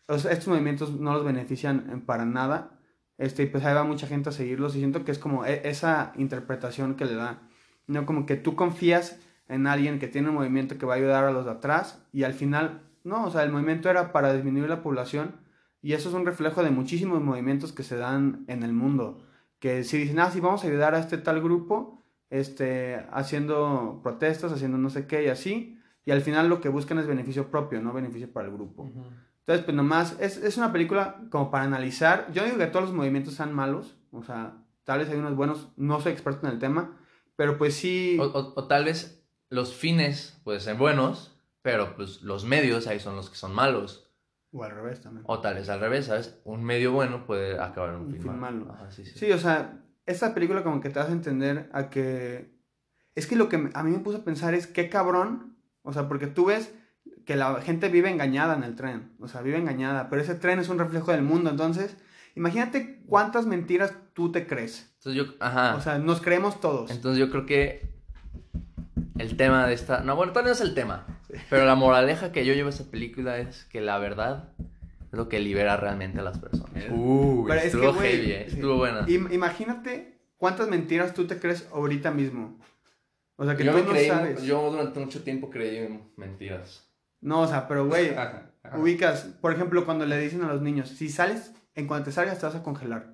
o 0.08 0.18
sea, 0.20 0.32
estos 0.32 0.50
movimientos 0.50 0.92
no 1.00 1.14
los 1.14 1.24
benefician 1.24 1.88
en- 1.90 2.02
para 2.02 2.26
nada, 2.26 2.80
este, 3.18 3.44
y 3.44 3.46
pues 3.46 3.64
ahí 3.64 3.74
va 3.76 3.84
mucha 3.84 4.08
gente 4.08 4.30
a 4.30 4.32
seguirlos 4.34 4.76
y 4.76 4.80
siento 4.80 5.06
que 5.06 5.12
es 5.12 5.20
como 5.20 5.46
e- 5.46 5.62
esa 5.70 6.12
interpretación 6.18 6.96
que 6.96 7.06
le 7.06 7.16
da, 7.16 7.44
¿no? 7.88 8.06
Como 8.06 8.26
que 8.26 8.36
tú 8.36 8.56
confías 8.56 9.20
en 9.48 9.68
alguien 9.68 10.00
que 10.00 10.08
tiene 10.08 10.30
un 10.30 10.36
movimiento 10.36 10.78
que 10.78 10.86
va 10.86 10.96
a 10.96 10.98
ayudar 10.98 11.24
a 11.26 11.32
los 11.32 11.46
de 11.46 11.52
atrás 11.52 12.04
y 12.12 12.24
al 12.24 12.34
final, 12.34 12.82
no, 13.04 13.26
o 13.26 13.32
sea, 13.32 13.44
el 13.44 13.52
movimiento 13.52 13.90
era 13.90 14.12
para 14.12 14.34
disminuir 14.34 14.70
la 14.70 14.82
población 14.82 15.36
y 15.84 15.94
eso 15.94 16.10
es 16.10 16.16
un 16.16 16.26
reflejo 16.26 16.64
de 16.64 16.72
muchísimos 16.72 17.22
movimientos 17.22 17.74
que 17.74 17.84
se 17.84 17.98
dan 17.98 18.44
en 18.48 18.64
el 18.64 18.74
mundo, 18.74 19.24
que 19.62 19.86
si 19.86 19.97
dicen, 19.97 20.19
ah, 20.19 20.30
sí, 20.30 20.41
vamos 20.41 20.65
a 20.65 20.67
ayudar 20.67 20.93
a 20.95 21.00
este 21.00 21.17
tal 21.17 21.41
grupo, 21.41 22.04
este, 22.30 23.06
haciendo 23.13 24.02
protestas, 24.04 24.52
haciendo 24.52 24.78
no 24.78 24.89
sé 24.89 25.08
qué 25.08 25.24
y 25.24 25.28
así, 25.30 25.80
y 26.06 26.12
al 26.12 26.21
final 26.21 26.50
lo 26.50 26.60
que 26.60 26.67
buscan 26.69 27.00
es 27.00 27.08
beneficio 27.08 27.50
propio, 27.50 27.82
no 27.82 27.93
beneficio 27.93 28.30
para 28.34 28.47
el 28.47 28.54
grupo. 28.54 28.91
Entonces, 29.39 29.63
pues 29.63 29.76
nomás, 29.78 30.17
es, 30.19 30.38
es 30.38 30.58
una 30.58 30.71
película 30.74 31.21
como 31.30 31.50
para 31.52 31.63
analizar. 31.63 32.28
Yo 32.34 32.41
no 32.41 32.47
digo 32.47 32.58
que 32.58 32.67
todos 32.67 32.86
los 32.86 32.93
movimientos 32.93 33.36
sean 33.36 33.54
malos, 33.54 33.95
o 34.12 34.24
sea, 34.24 34.58
tal 34.84 35.00
vez 35.00 35.10
hay 35.10 35.17
unos 35.19 35.36
buenos, 35.36 35.69
no 35.78 36.02
soy 36.02 36.12
experto 36.12 36.45
en 36.47 36.54
el 36.54 36.60
tema, 36.60 36.97
pero 37.38 37.58
pues 37.58 37.76
sí... 37.76 38.17
O, 38.19 38.24
o- 38.26 38.54
o 38.56 38.67
tal 38.67 38.86
vez 38.86 39.24
los 39.50 39.74
fines 39.76 40.39
pueden 40.43 40.62
ser 40.62 40.76
buenos, 40.76 41.38
pero 41.62 41.95
pues 41.95 42.21
los 42.24 42.45
medios 42.45 42.88
ahí 42.88 43.00
son 43.00 43.15
los 43.15 43.30
que 43.30 43.36
son 43.36 43.54
malos. 43.54 44.08
O 44.54 44.64
al 44.64 44.72
revés 44.72 45.02
también. 45.02 45.24
O 45.28 45.40
tal 45.40 45.56
vez 45.56 45.70
al 45.70 45.80
revés, 45.80 46.08
¿sabes? 46.08 46.40
Un 46.44 46.64
medio 46.64 46.92
bueno 46.92 47.26
puede 47.26 47.60
acabar 47.60 47.92
en 47.92 47.96
un, 48.02 48.08
Un 48.08 48.14
fin 48.14 48.38
malo. 48.38 48.66
malo. 48.66 48.74
Ajá, 48.74 48.92
sí, 48.92 49.06
sí. 49.06 49.18
Sí, 49.18 49.32
o 49.32 49.38
sea, 49.38 49.82
esta 50.06 50.34
película 50.34 50.64
como 50.64 50.82
que 50.82 50.90
te 50.90 51.00
hace 51.00 51.14
entender 51.14 51.70
a 51.74 51.90
que... 51.90 52.54
Es 53.16 53.28
que 53.28 53.36
lo 53.36 53.50
que 53.50 53.70
a 53.74 53.84
mí 53.84 53.92
me 53.92 54.00
puso 54.00 54.20
a 54.20 54.24
pensar 54.24 54.54
es 54.54 54.68
qué 54.68 54.90
cabrón, 54.90 55.58
o 55.84 55.94
sea, 55.94 56.08
porque 56.08 56.28
tú 56.28 56.46
ves 56.46 56.74
que 57.26 57.36
la 57.36 57.62
gente 57.62 57.90
vive 57.90 58.10
engañada 58.10 58.56
en 58.56 58.64
el 58.64 58.76
tren, 58.76 59.12
o 59.20 59.28
sea, 59.28 59.42
vive 59.42 59.58
engañada, 59.58 60.10
pero 60.10 60.22
ese 60.22 60.36
tren 60.36 60.60
es 60.60 60.70
un 60.70 60.80
reflejo 60.80 61.12
del 61.12 61.22
mundo, 61.22 61.50
entonces, 61.50 61.98
imagínate 62.36 63.02
cuántas 63.06 63.46
mentiras 63.46 63.94
tú 64.14 64.32
te 64.32 64.48
crees. 64.48 64.94
Entonces 64.98 65.26
yo, 65.26 65.34
ajá. 65.40 65.76
O 65.76 65.82
sea, 65.82 65.98
nos 65.98 66.22
creemos 66.22 66.60
todos. 66.62 66.90
Entonces 66.92 67.20
yo 67.20 67.30
creo 67.32 67.46
que 67.46 67.90
el 69.18 69.36
tema 69.38 69.68
de 69.68 69.74
esta... 69.74 70.02
No, 70.02 70.16
bueno, 70.16 70.32
todavía 70.32 70.52
no 70.52 70.56
es 70.56 70.62
el 70.62 70.74
tema. 70.74 71.06
Pero 71.50 71.65
la 71.65 71.76
moraleja 71.76 72.32
que 72.32 72.46
yo 72.46 72.54
llevo 72.54 72.67
a 72.67 72.72
esta 72.72 72.89
película 72.91 73.38
es 73.39 73.65
que 73.65 73.82
la 73.82 73.98
verdad 74.00 74.50
es 74.60 75.17
lo 75.17 75.30
que 75.30 75.39
libera 75.39 75.78
realmente 75.78 76.20
a 76.20 76.24
las 76.24 76.38
personas. 76.39 76.72
Uh, 76.89 77.46
Pero 77.48 77.60
es 77.60 77.65
estuvo 77.67 77.91
que, 77.94 77.98
güey, 77.98 78.12
heavy, 78.12 78.32
eh, 78.32 78.46
sí. 78.50 78.56
estuvo 78.56 78.78
buena. 78.78 79.06
Im- 79.08 79.32
imagínate 79.34 80.20
cuántas 80.38 80.67
mentiras 80.67 81.13
tú 81.13 81.28
te 81.28 81.39
crees 81.39 81.67
ahorita 81.74 82.12
mismo. 82.12 82.60
O 83.36 83.46
sea, 83.46 83.56
que 83.56 83.63
yo 83.63 83.72
tú 83.72 83.80
no 83.84 83.89
creí, 83.91 84.08
sabes. 84.08 84.44
yo 84.44 84.70
durante 84.72 85.00
mucho 85.00 85.24
tiempo 85.24 85.50
creí 85.50 85.78
en 85.78 86.12
mentiras. 86.15 86.88
No, 87.22 87.41
o 87.41 87.48
sea, 87.48 87.67
pero 87.67 87.88
güey, 87.88 88.12
ubicas, 88.78 89.24
por 89.41 89.54
ejemplo, 89.54 89.86
cuando 89.86 90.06
le 90.06 90.17
dicen 90.20 90.44
a 90.44 90.48
los 90.54 90.62
niños, 90.62 90.89
si 90.89 91.10
sales, 91.10 91.52
en 91.76 91.88
cuanto 91.88 92.06
te 92.06 92.12
salgas 92.12 92.39
te 92.39 92.46
vas 92.46 92.56
a 92.56 92.63
congelar. 92.63 93.13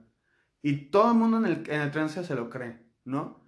Y 0.61 0.89
todo 0.89 1.11
el 1.11 1.17
mundo 1.17 1.37
en 1.37 1.45
el, 1.45 1.69
en 1.69 1.81
el 1.81 1.91
tren 1.91 2.09
se 2.09 2.35
lo 2.35 2.49
cree, 2.49 2.77
¿no? 3.05 3.45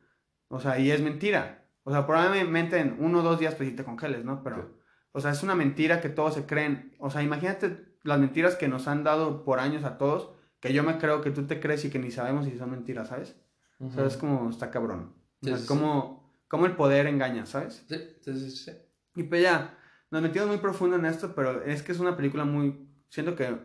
O 0.47 0.59
sea, 0.59 0.79
y 0.79 0.91
es 0.91 1.01
mentira. 1.01 1.58
O 1.89 1.91
sea, 1.91 2.05
probablemente 2.05 2.77
en 2.79 2.95
uno 2.99 3.19
o 3.19 3.21
dos 3.23 3.39
días 3.39 3.55
pues 3.55 3.69
sí 3.69 3.75
te 3.75 3.83
congeles, 3.83 4.23
¿no? 4.23 4.43
Pero, 4.43 4.57
Sí. 4.57 4.61
o 5.13 5.19
sea, 5.21 5.31
es 5.31 5.41
una 5.41 5.55
mentira 5.55 6.01
que 6.01 6.09
todos 6.09 6.35
se 6.35 6.45
creen. 6.45 6.93
O 6.99 7.09
sea, 7.09 7.23
imagínate 7.23 7.95
las 8.03 8.19
mentiras 8.19 8.55
que 8.55 8.67
nos 8.67 8.87
han 8.87 9.03
dado 9.03 9.43
por 9.43 9.59
años 9.59 9.83
a 9.83 9.97
todos, 9.97 10.31
que 10.59 10.71
yo 10.73 10.83
me 10.83 10.97
creo 10.99 11.21
que 11.21 11.31
tú 11.31 11.47
te 11.47 11.59
crees 11.59 11.83
y 11.85 11.89
que 11.89 11.97
ni 11.99 12.11
sabemos 12.11 12.45
si 12.45 12.57
son 12.57 12.69
mentiras, 12.71 13.07
¿sabes? 13.07 13.35
O 13.79 13.89
sea, 13.91 14.05
es 14.05 14.17
como, 14.17 14.49
está 14.49 14.69
cabrón. 14.69 15.13
O 15.41 15.45
Sí, 15.45 15.49
sea, 15.49 15.57
sí, 15.57 15.65
cómo 16.47 16.65
el 16.67 16.75
poder 16.75 17.07
engaña, 17.07 17.45
¿sabes? 17.45 17.83
Sí, 17.87 17.97
sí, 18.21 18.51
sí. 18.51 18.71
Y 19.15 19.23
pues 19.23 19.41
ya, 19.41 19.77
nos 20.11 20.21
metimos 20.21 20.47
muy 20.47 20.57
profundo 20.57 20.95
en 20.97 21.05
esto, 21.05 21.33
pero 21.33 21.63
es 21.63 21.81
que 21.81 21.91
es 21.91 21.99
una 21.99 22.15
película 22.15 22.45
muy... 22.45 22.87
Siento 23.09 23.35
que 23.35 23.57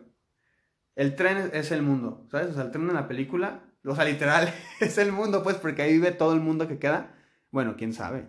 el 0.95 1.15
tren 1.17 1.37
es, 1.37 1.51
es 1.53 1.73
el 1.73 1.83
mundo, 1.83 2.27
¿sabes? 2.31 2.51
O 2.51 2.55
sea, 2.55 2.65
el 2.65 2.71
tren 2.71 2.89
en 2.89 2.95
la 2.95 3.09
película, 3.09 3.65
o 3.85 3.95
sea, 3.95 4.05
literal, 4.05 4.53
es 4.81 4.97
el 4.99 5.13
mundo, 5.13 5.43
pues, 5.43 5.57
porque 5.57 5.83
ahí 5.83 5.93
vive 5.93 6.13
todo 6.13 6.33
el 6.33 6.41
mundo 6.41 6.67
que 6.69 6.79
queda. 6.79 7.14
Bueno, 7.55 7.77
quién 7.79 7.93
sabe. 7.93 8.27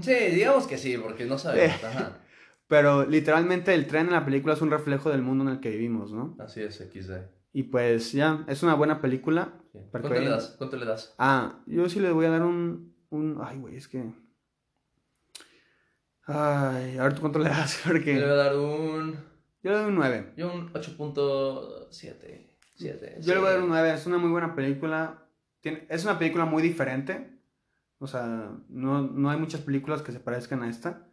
Sí, 0.00 0.12
digamos 0.12 0.66
que 0.66 0.76
sí, 0.76 0.98
porque 0.98 1.24
no 1.24 1.38
sabemos. 1.38 1.84
Ajá. 1.84 2.18
Pero 2.66 3.06
literalmente 3.06 3.72
el 3.72 3.86
tren 3.86 4.06
en 4.06 4.12
la 4.14 4.24
película 4.24 4.54
es 4.54 4.60
un 4.60 4.72
reflejo 4.72 5.08
del 5.08 5.22
mundo 5.22 5.44
en 5.44 5.50
el 5.50 5.60
que 5.60 5.70
vivimos, 5.70 6.10
¿no? 6.12 6.36
Así 6.40 6.62
es, 6.62 6.74
XD. 6.74 7.12
Y 7.52 7.62
pues 7.62 8.10
ya, 8.10 8.44
es 8.48 8.64
una 8.64 8.74
buena 8.74 9.00
película. 9.00 9.52
Sí. 9.70 9.78
¿Cuánto 9.92 10.10
le 10.10 10.28
das? 10.28 10.56
¿Cuánto 10.58 10.76
le 10.78 10.84
das? 10.84 11.14
Ah, 11.16 11.62
yo 11.66 11.88
sí 11.88 12.00
le 12.00 12.10
voy 12.10 12.26
a 12.26 12.30
dar 12.30 12.42
un... 12.42 12.92
un 13.10 13.38
ay, 13.40 13.56
güey, 13.58 13.76
es 13.76 13.86
que... 13.86 14.02
Ay, 16.24 16.98
a 16.98 17.04
ver 17.04 17.14
tú 17.14 17.20
cuánto 17.20 17.38
le 17.38 17.48
das, 17.48 17.82
porque... 17.86 18.14
Yo 18.14 18.20
le 18.20 18.26
voy 18.26 18.34
a 18.34 18.42
dar 18.42 18.56
un. 18.56 19.12
Yo 19.62 19.70
le 19.70 19.76
doy 19.76 19.86
un 19.86 19.94
9. 19.94 20.32
Yo 20.36 20.52
un 20.52 20.72
8.7. 20.72 22.50
7. 22.74 23.18
Yo 23.20 23.32
le 23.32 23.38
voy 23.38 23.48
a 23.48 23.52
dar 23.52 23.62
un 23.62 23.68
9, 23.68 23.94
es 23.94 24.06
una 24.06 24.18
muy 24.18 24.30
buena 24.30 24.56
película. 24.56 25.22
Tiene, 25.60 25.86
es 25.88 26.02
una 26.02 26.18
película 26.18 26.46
muy 26.46 26.64
diferente. 26.64 27.35
O 27.98 28.06
sea, 28.06 28.50
no, 28.68 29.02
no 29.02 29.30
hay 29.30 29.38
muchas 29.38 29.60
películas 29.62 30.02
que 30.02 30.12
se 30.12 30.20
parezcan 30.20 30.62
a 30.62 30.68
esta. 30.68 31.08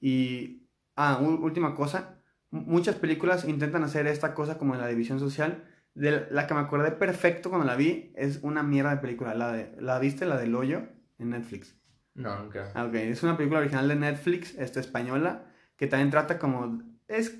Y, 0.00 0.68
ah, 0.96 1.18
última 1.20 1.74
cosa. 1.74 2.20
Muchas 2.50 2.94
películas 2.96 3.44
intentan 3.46 3.82
hacer 3.84 4.06
esta 4.06 4.34
cosa 4.34 4.56
como 4.58 4.74
en 4.74 4.80
la 4.80 4.86
división 4.88 5.18
social. 5.18 5.64
De 5.94 6.28
la 6.30 6.46
que 6.46 6.54
me 6.54 6.60
acordé 6.60 6.92
perfecto 6.92 7.48
cuando 7.50 7.66
la 7.66 7.74
vi 7.74 8.12
es 8.16 8.38
una 8.42 8.62
mierda 8.62 8.90
de 8.90 8.98
película. 8.98 9.34
La, 9.34 9.52
de, 9.52 9.74
¿la 9.80 9.98
viste? 9.98 10.26
La 10.26 10.36
del 10.36 10.54
hoyo 10.54 10.86
en 11.18 11.30
Netflix. 11.30 11.76
No, 12.14 12.38
nunca. 12.42 12.70
Ah, 12.74 12.84
ok. 12.84 12.94
Es 12.94 13.22
una 13.22 13.36
película 13.36 13.60
original 13.60 13.88
de 13.88 13.96
Netflix, 13.96 14.54
esta 14.58 14.80
española, 14.80 15.46
que 15.76 15.86
también 15.88 16.10
trata 16.10 16.38
como... 16.38 16.82
Es, 17.08 17.36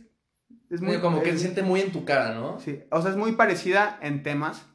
es 0.70 0.80
Muy, 0.80 0.98
como 0.98 1.22
que 1.22 1.30
es- 1.30 1.36
se 1.36 1.42
siente 1.42 1.62
muy 1.62 1.80
en 1.80 1.92
tu 1.92 2.04
cara, 2.04 2.34
¿no? 2.34 2.58
Sí, 2.58 2.80
o 2.90 3.00
sea, 3.00 3.10
es 3.12 3.16
muy 3.16 3.32
parecida 3.32 3.98
en 4.02 4.22
temas 4.22 4.66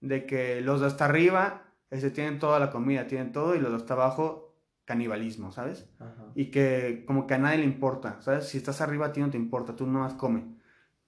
de 0.00 0.26
que 0.26 0.60
los 0.60 0.80
de 0.80 0.86
hasta 0.88 1.04
arriba 1.04 1.69
este, 1.90 2.10
tienen 2.10 2.38
toda 2.38 2.58
la 2.60 2.70
comida, 2.70 3.06
tienen 3.06 3.32
todo, 3.32 3.54
y 3.54 3.58
los 3.60 3.70
de 3.70 3.76
hasta 3.76 3.94
abajo, 3.94 4.54
canibalismo, 4.84 5.52
¿sabes? 5.52 5.88
Ajá. 5.98 6.32
Y 6.34 6.46
que 6.46 7.04
como 7.06 7.26
que 7.26 7.34
a 7.34 7.38
nadie 7.38 7.58
le 7.58 7.64
importa, 7.64 8.20
¿sabes? 8.20 8.46
Si 8.48 8.58
estás 8.58 8.80
arriba 8.80 9.06
a 9.06 9.12
ti 9.12 9.20
no 9.20 9.30
te 9.30 9.36
importa, 9.36 9.76
tú 9.76 9.86
nomás 9.86 10.14
come. 10.14 10.44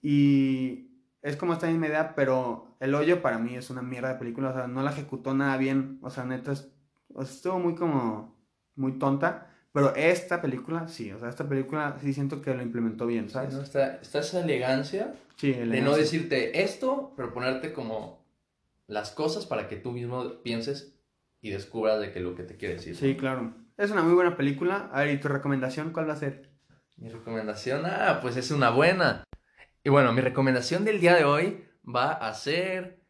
Y 0.00 0.90
es 1.22 1.36
como 1.36 1.52
esta 1.52 1.66
misma 1.68 1.86
idea, 1.86 2.14
pero 2.14 2.76
El 2.80 2.94
Hoyo 2.94 3.22
para 3.22 3.38
mí 3.38 3.54
es 3.54 3.70
una 3.70 3.82
mierda 3.82 4.08
de 4.12 4.18
película, 4.18 4.50
o 4.50 4.54
sea, 4.54 4.66
no 4.66 4.82
la 4.82 4.90
ejecutó 4.90 5.34
nada 5.34 5.56
bien, 5.56 5.98
o 6.02 6.10
sea, 6.10 6.24
neta, 6.24 6.52
es- 6.52 6.72
o 7.14 7.24
sea, 7.24 7.32
estuvo 7.34 7.58
muy 7.60 7.74
como, 7.74 8.36
muy 8.74 8.98
tonta, 8.98 9.48
pero 9.72 9.94
esta 9.94 10.42
película, 10.42 10.88
sí, 10.88 11.12
o 11.12 11.18
sea, 11.18 11.28
esta 11.28 11.48
película 11.48 11.96
sí 12.02 12.12
siento 12.12 12.42
que 12.42 12.54
lo 12.54 12.62
implementó 12.62 13.06
bien, 13.06 13.26
Sí, 13.28 13.34
¿sabes? 13.34 13.54
¿no? 13.54 13.62
está, 13.62 13.96
está 13.96 14.18
esa 14.20 14.40
elegancia 14.40 15.14
Sí, 15.36 15.52
de 15.52 15.80
no 15.80 15.94
decirte 15.96 16.62
esto, 16.62 17.12
pero 17.16 17.32
ponerte 17.32 17.72
como 17.72 18.21
las 18.92 19.10
cosas 19.10 19.46
para 19.46 19.68
que 19.68 19.76
tú 19.76 19.90
mismo 19.92 20.42
pienses 20.42 20.94
y 21.40 21.50
descubras 21.50 22.00
de 22.00 22.12
que 22.12 22.20
lo 22.20 22.34
que 22.34 22.42
te 22.44 22.56
quiere 22.56 22.74
decir. 22.74 22.94
Sí, 22.94 23.16
claro. 23.16 23.54
Es 23.76 23.90
una 23.90 24.02
muy 24.02 24.14
buena 24.14 24.36
película. 24.36 24.90
A 24.92 25.00
ver, 25.00 25.14
¿y 25.14 25.18
tu 25.20 25.28
recomendación 25.28 25.92
cuál 25.92 26.08
va 26.08 26.12
a 26.12 26.16
ser? 26.16 26.50
Mi 26.96 27.08
recomendación, 27.08 27.82
ah, 27.86 28.18
pues 28.20 28.36
es 28.36 28.50
una 28.50 28.70
buena. 28.70 29.24
Y 29.82 29.88
bueno, 29.90 30.12
mi 30.12 30.20
recomendación 30.20 30.84
del 30.84 31.00
día 31.00 31.14
de 31.16 31.24
hoy 31.24 31.64
va 31.84 32.12
a 32.12 32.32
ser 32.34 33.00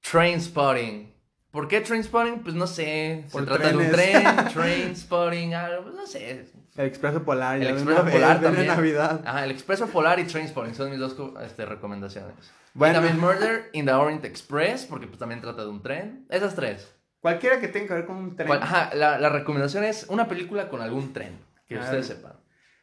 Trainspotting. 0.00 1.14
¿Por 1.50 1.68
qué 1.68 1.80
Trainspotting? 1.80 2.40
Pues 2.42 2.54
no 2.54 2.66
sé. 2.66 3.24
Se 3.26 3.32
Por 3.32 3.46
trata 3.46 3.70
de 3.70 3.76
un 3.76 3.90
trenes. 3.90 4.22
tren, 4.22 4.48
Trainspotting, 4.52 5.54
algo, 5.54 5.84
pues 5.84 5.94
no 5.94 6.06
sé. 6.06 6.46
El 6.76 6.86
Expreso 6.86 7.22
Polar. 7.24 7.56
El 7.56 7.64
de 7.64 7.70
Expreso 7.70 8.04
Polar 8.04 8.36
en 8.36 8.42
también. 8.42 8.66
Navidad. 8.66 9.22
Ah, 9.24 9.44
el 9.44 9.50
Expreso 9.52 9.86
Polar 9.86 10.18
y 10.18 10.24
Trainspotting 10.24 10.74
son 10.74 10.90
mis 10.90 10.98
dos 10.98 11.16
este, 11.42 11.64
recomendaciones. 11.64 12.52
Bueno. 12.78 13.00
Y 13.00 13.02
también 13.08 13.20
Murder 13.20 13.70
in 13.72 13.86
the 13.86 13.92
Orient 13.92 14.24
Express, 14.24 14.86
porque 14.86 15.06
pues 15.06 15.18
también 15.18 15.40
trata 15.40 15.62
de 15.62 15.68
un 15.68 15.82
tren. 15.82 16.26
Esas 16.30 16.54
tres. 16.54 16.94
Cualquiera 17.20 17.60
que 17.60 17.68
tenga 17.68 17.88
que 17.88 17.94
ver 17.94 18.06
con 18.06 18.16
un 18.16 18.36
tren. 18.36 18.46
¿Cuál- 18.46 18.62
Ajá, 18.62 18.90
la, 18.94 19.18
la 19.18 19.28
recomendación 19.28 19.84
es 19.84 20.06
una 20.08 20.28
película 20.28 20.68
con 20.68 20.80
algún 20.80 21.12
tren. 21.12 21.38
Que 21.66 21.76
Ah. 21.76 21.80
ustedes 21.82 22.06
sepan. 22.06 22.34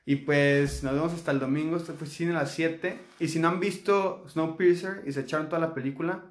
Y 0.06 0.18
pues 0.18 0.84
nos 0.84 0.94
vemos 0.94 1.14
hasta 1.14 1.32
el 1.32 1.40
domingo. 1.40 1.78
Esto 1.78 1.94
fue 1.94 2.06
cine 2.08 2.32
a 2.32 2.40
las 2.42 2.52
7. 2.52 3.00
Y 3.20 3.30
si 3.30 3.40
no 3.40 3.48
han 3.48 3.60
visto 3.60 4.24
Snowpiercer 4.30 5.02
y 5.08 5.12
se 5.14 5.22
echaron 5.22 5.48
toda 5.50 5.60
la 5.62 5.74
película, 5.74 6.26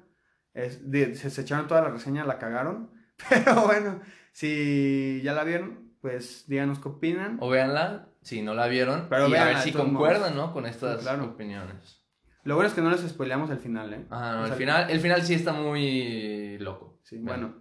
es, 0.53 0.89
de- 0.91 1.15
se, 1.15 1.29
se 1.29 1.41
echaron 1.41 1.67
toda 1.67 1.81
la 1.81 1.89
reseña, 1.89 2.23
la 2.23 2.37
cagaron. 2.37 2.91
Pero 3.29 3.63
bueno, 3.65 3.99
si 4.31 5.21
ya 5.23 5.33
la 5.33 5.43
vieron, 5.43 5.91
pues 6.01 6.45
díganos 6.47 6.79
qué 6.79 6.87
opinan. 6.89 7.37
O 7.41 7.49
véanla 7.49 8.07
si 8.21 8.41
no 8.41 8.53
la 8.53 8.67
vieron. 8.67 9.07
Pero 9.09 9.23
y 9.23 9.25
a 9.25 9.29
véanla, 9.31 9.53
ver 9.55 9.63
si 9.63 9.71
concuerdan, 9.73 10.35
¿no? 10.35 10.53
Con 10.53 10.65
estas 10.65 11.01
claro. 11.01 11.25
opiniones. 11.25 12.04
Lo 12.45 12.53
bueno 12.53 12.67
es 12.67 12.75
que 12.75 12.81
no 12.81 12.91
les 12.91 13.01
spoileamos 13.01 13.49
el 13.49 13.57
final, 13.57 13.91
¿eh? 13.93 14.05
Ajá, 14.09 14.35
no, 14.35 14.43
O 14.43 14.45
el, 14.45 14.53
final, 14.53 14.89
el 14.89 14.99
final 14.99 15.23
sí 15.23 15.33
está 15.33 15.51
muy 15.51 16.59
loco. 16.59 16.99
Sí, 17.01 17.17
bueno. 17.17 17.55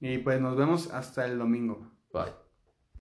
Y 0.00 0.18
pues 0.18 0.40
nos 0.40 0.56
vemos 0.56 0.92
hasta 0.92 1.26
el 1.26 1.38
domingo. 1.38 1.90
Bye. 2.12 2.45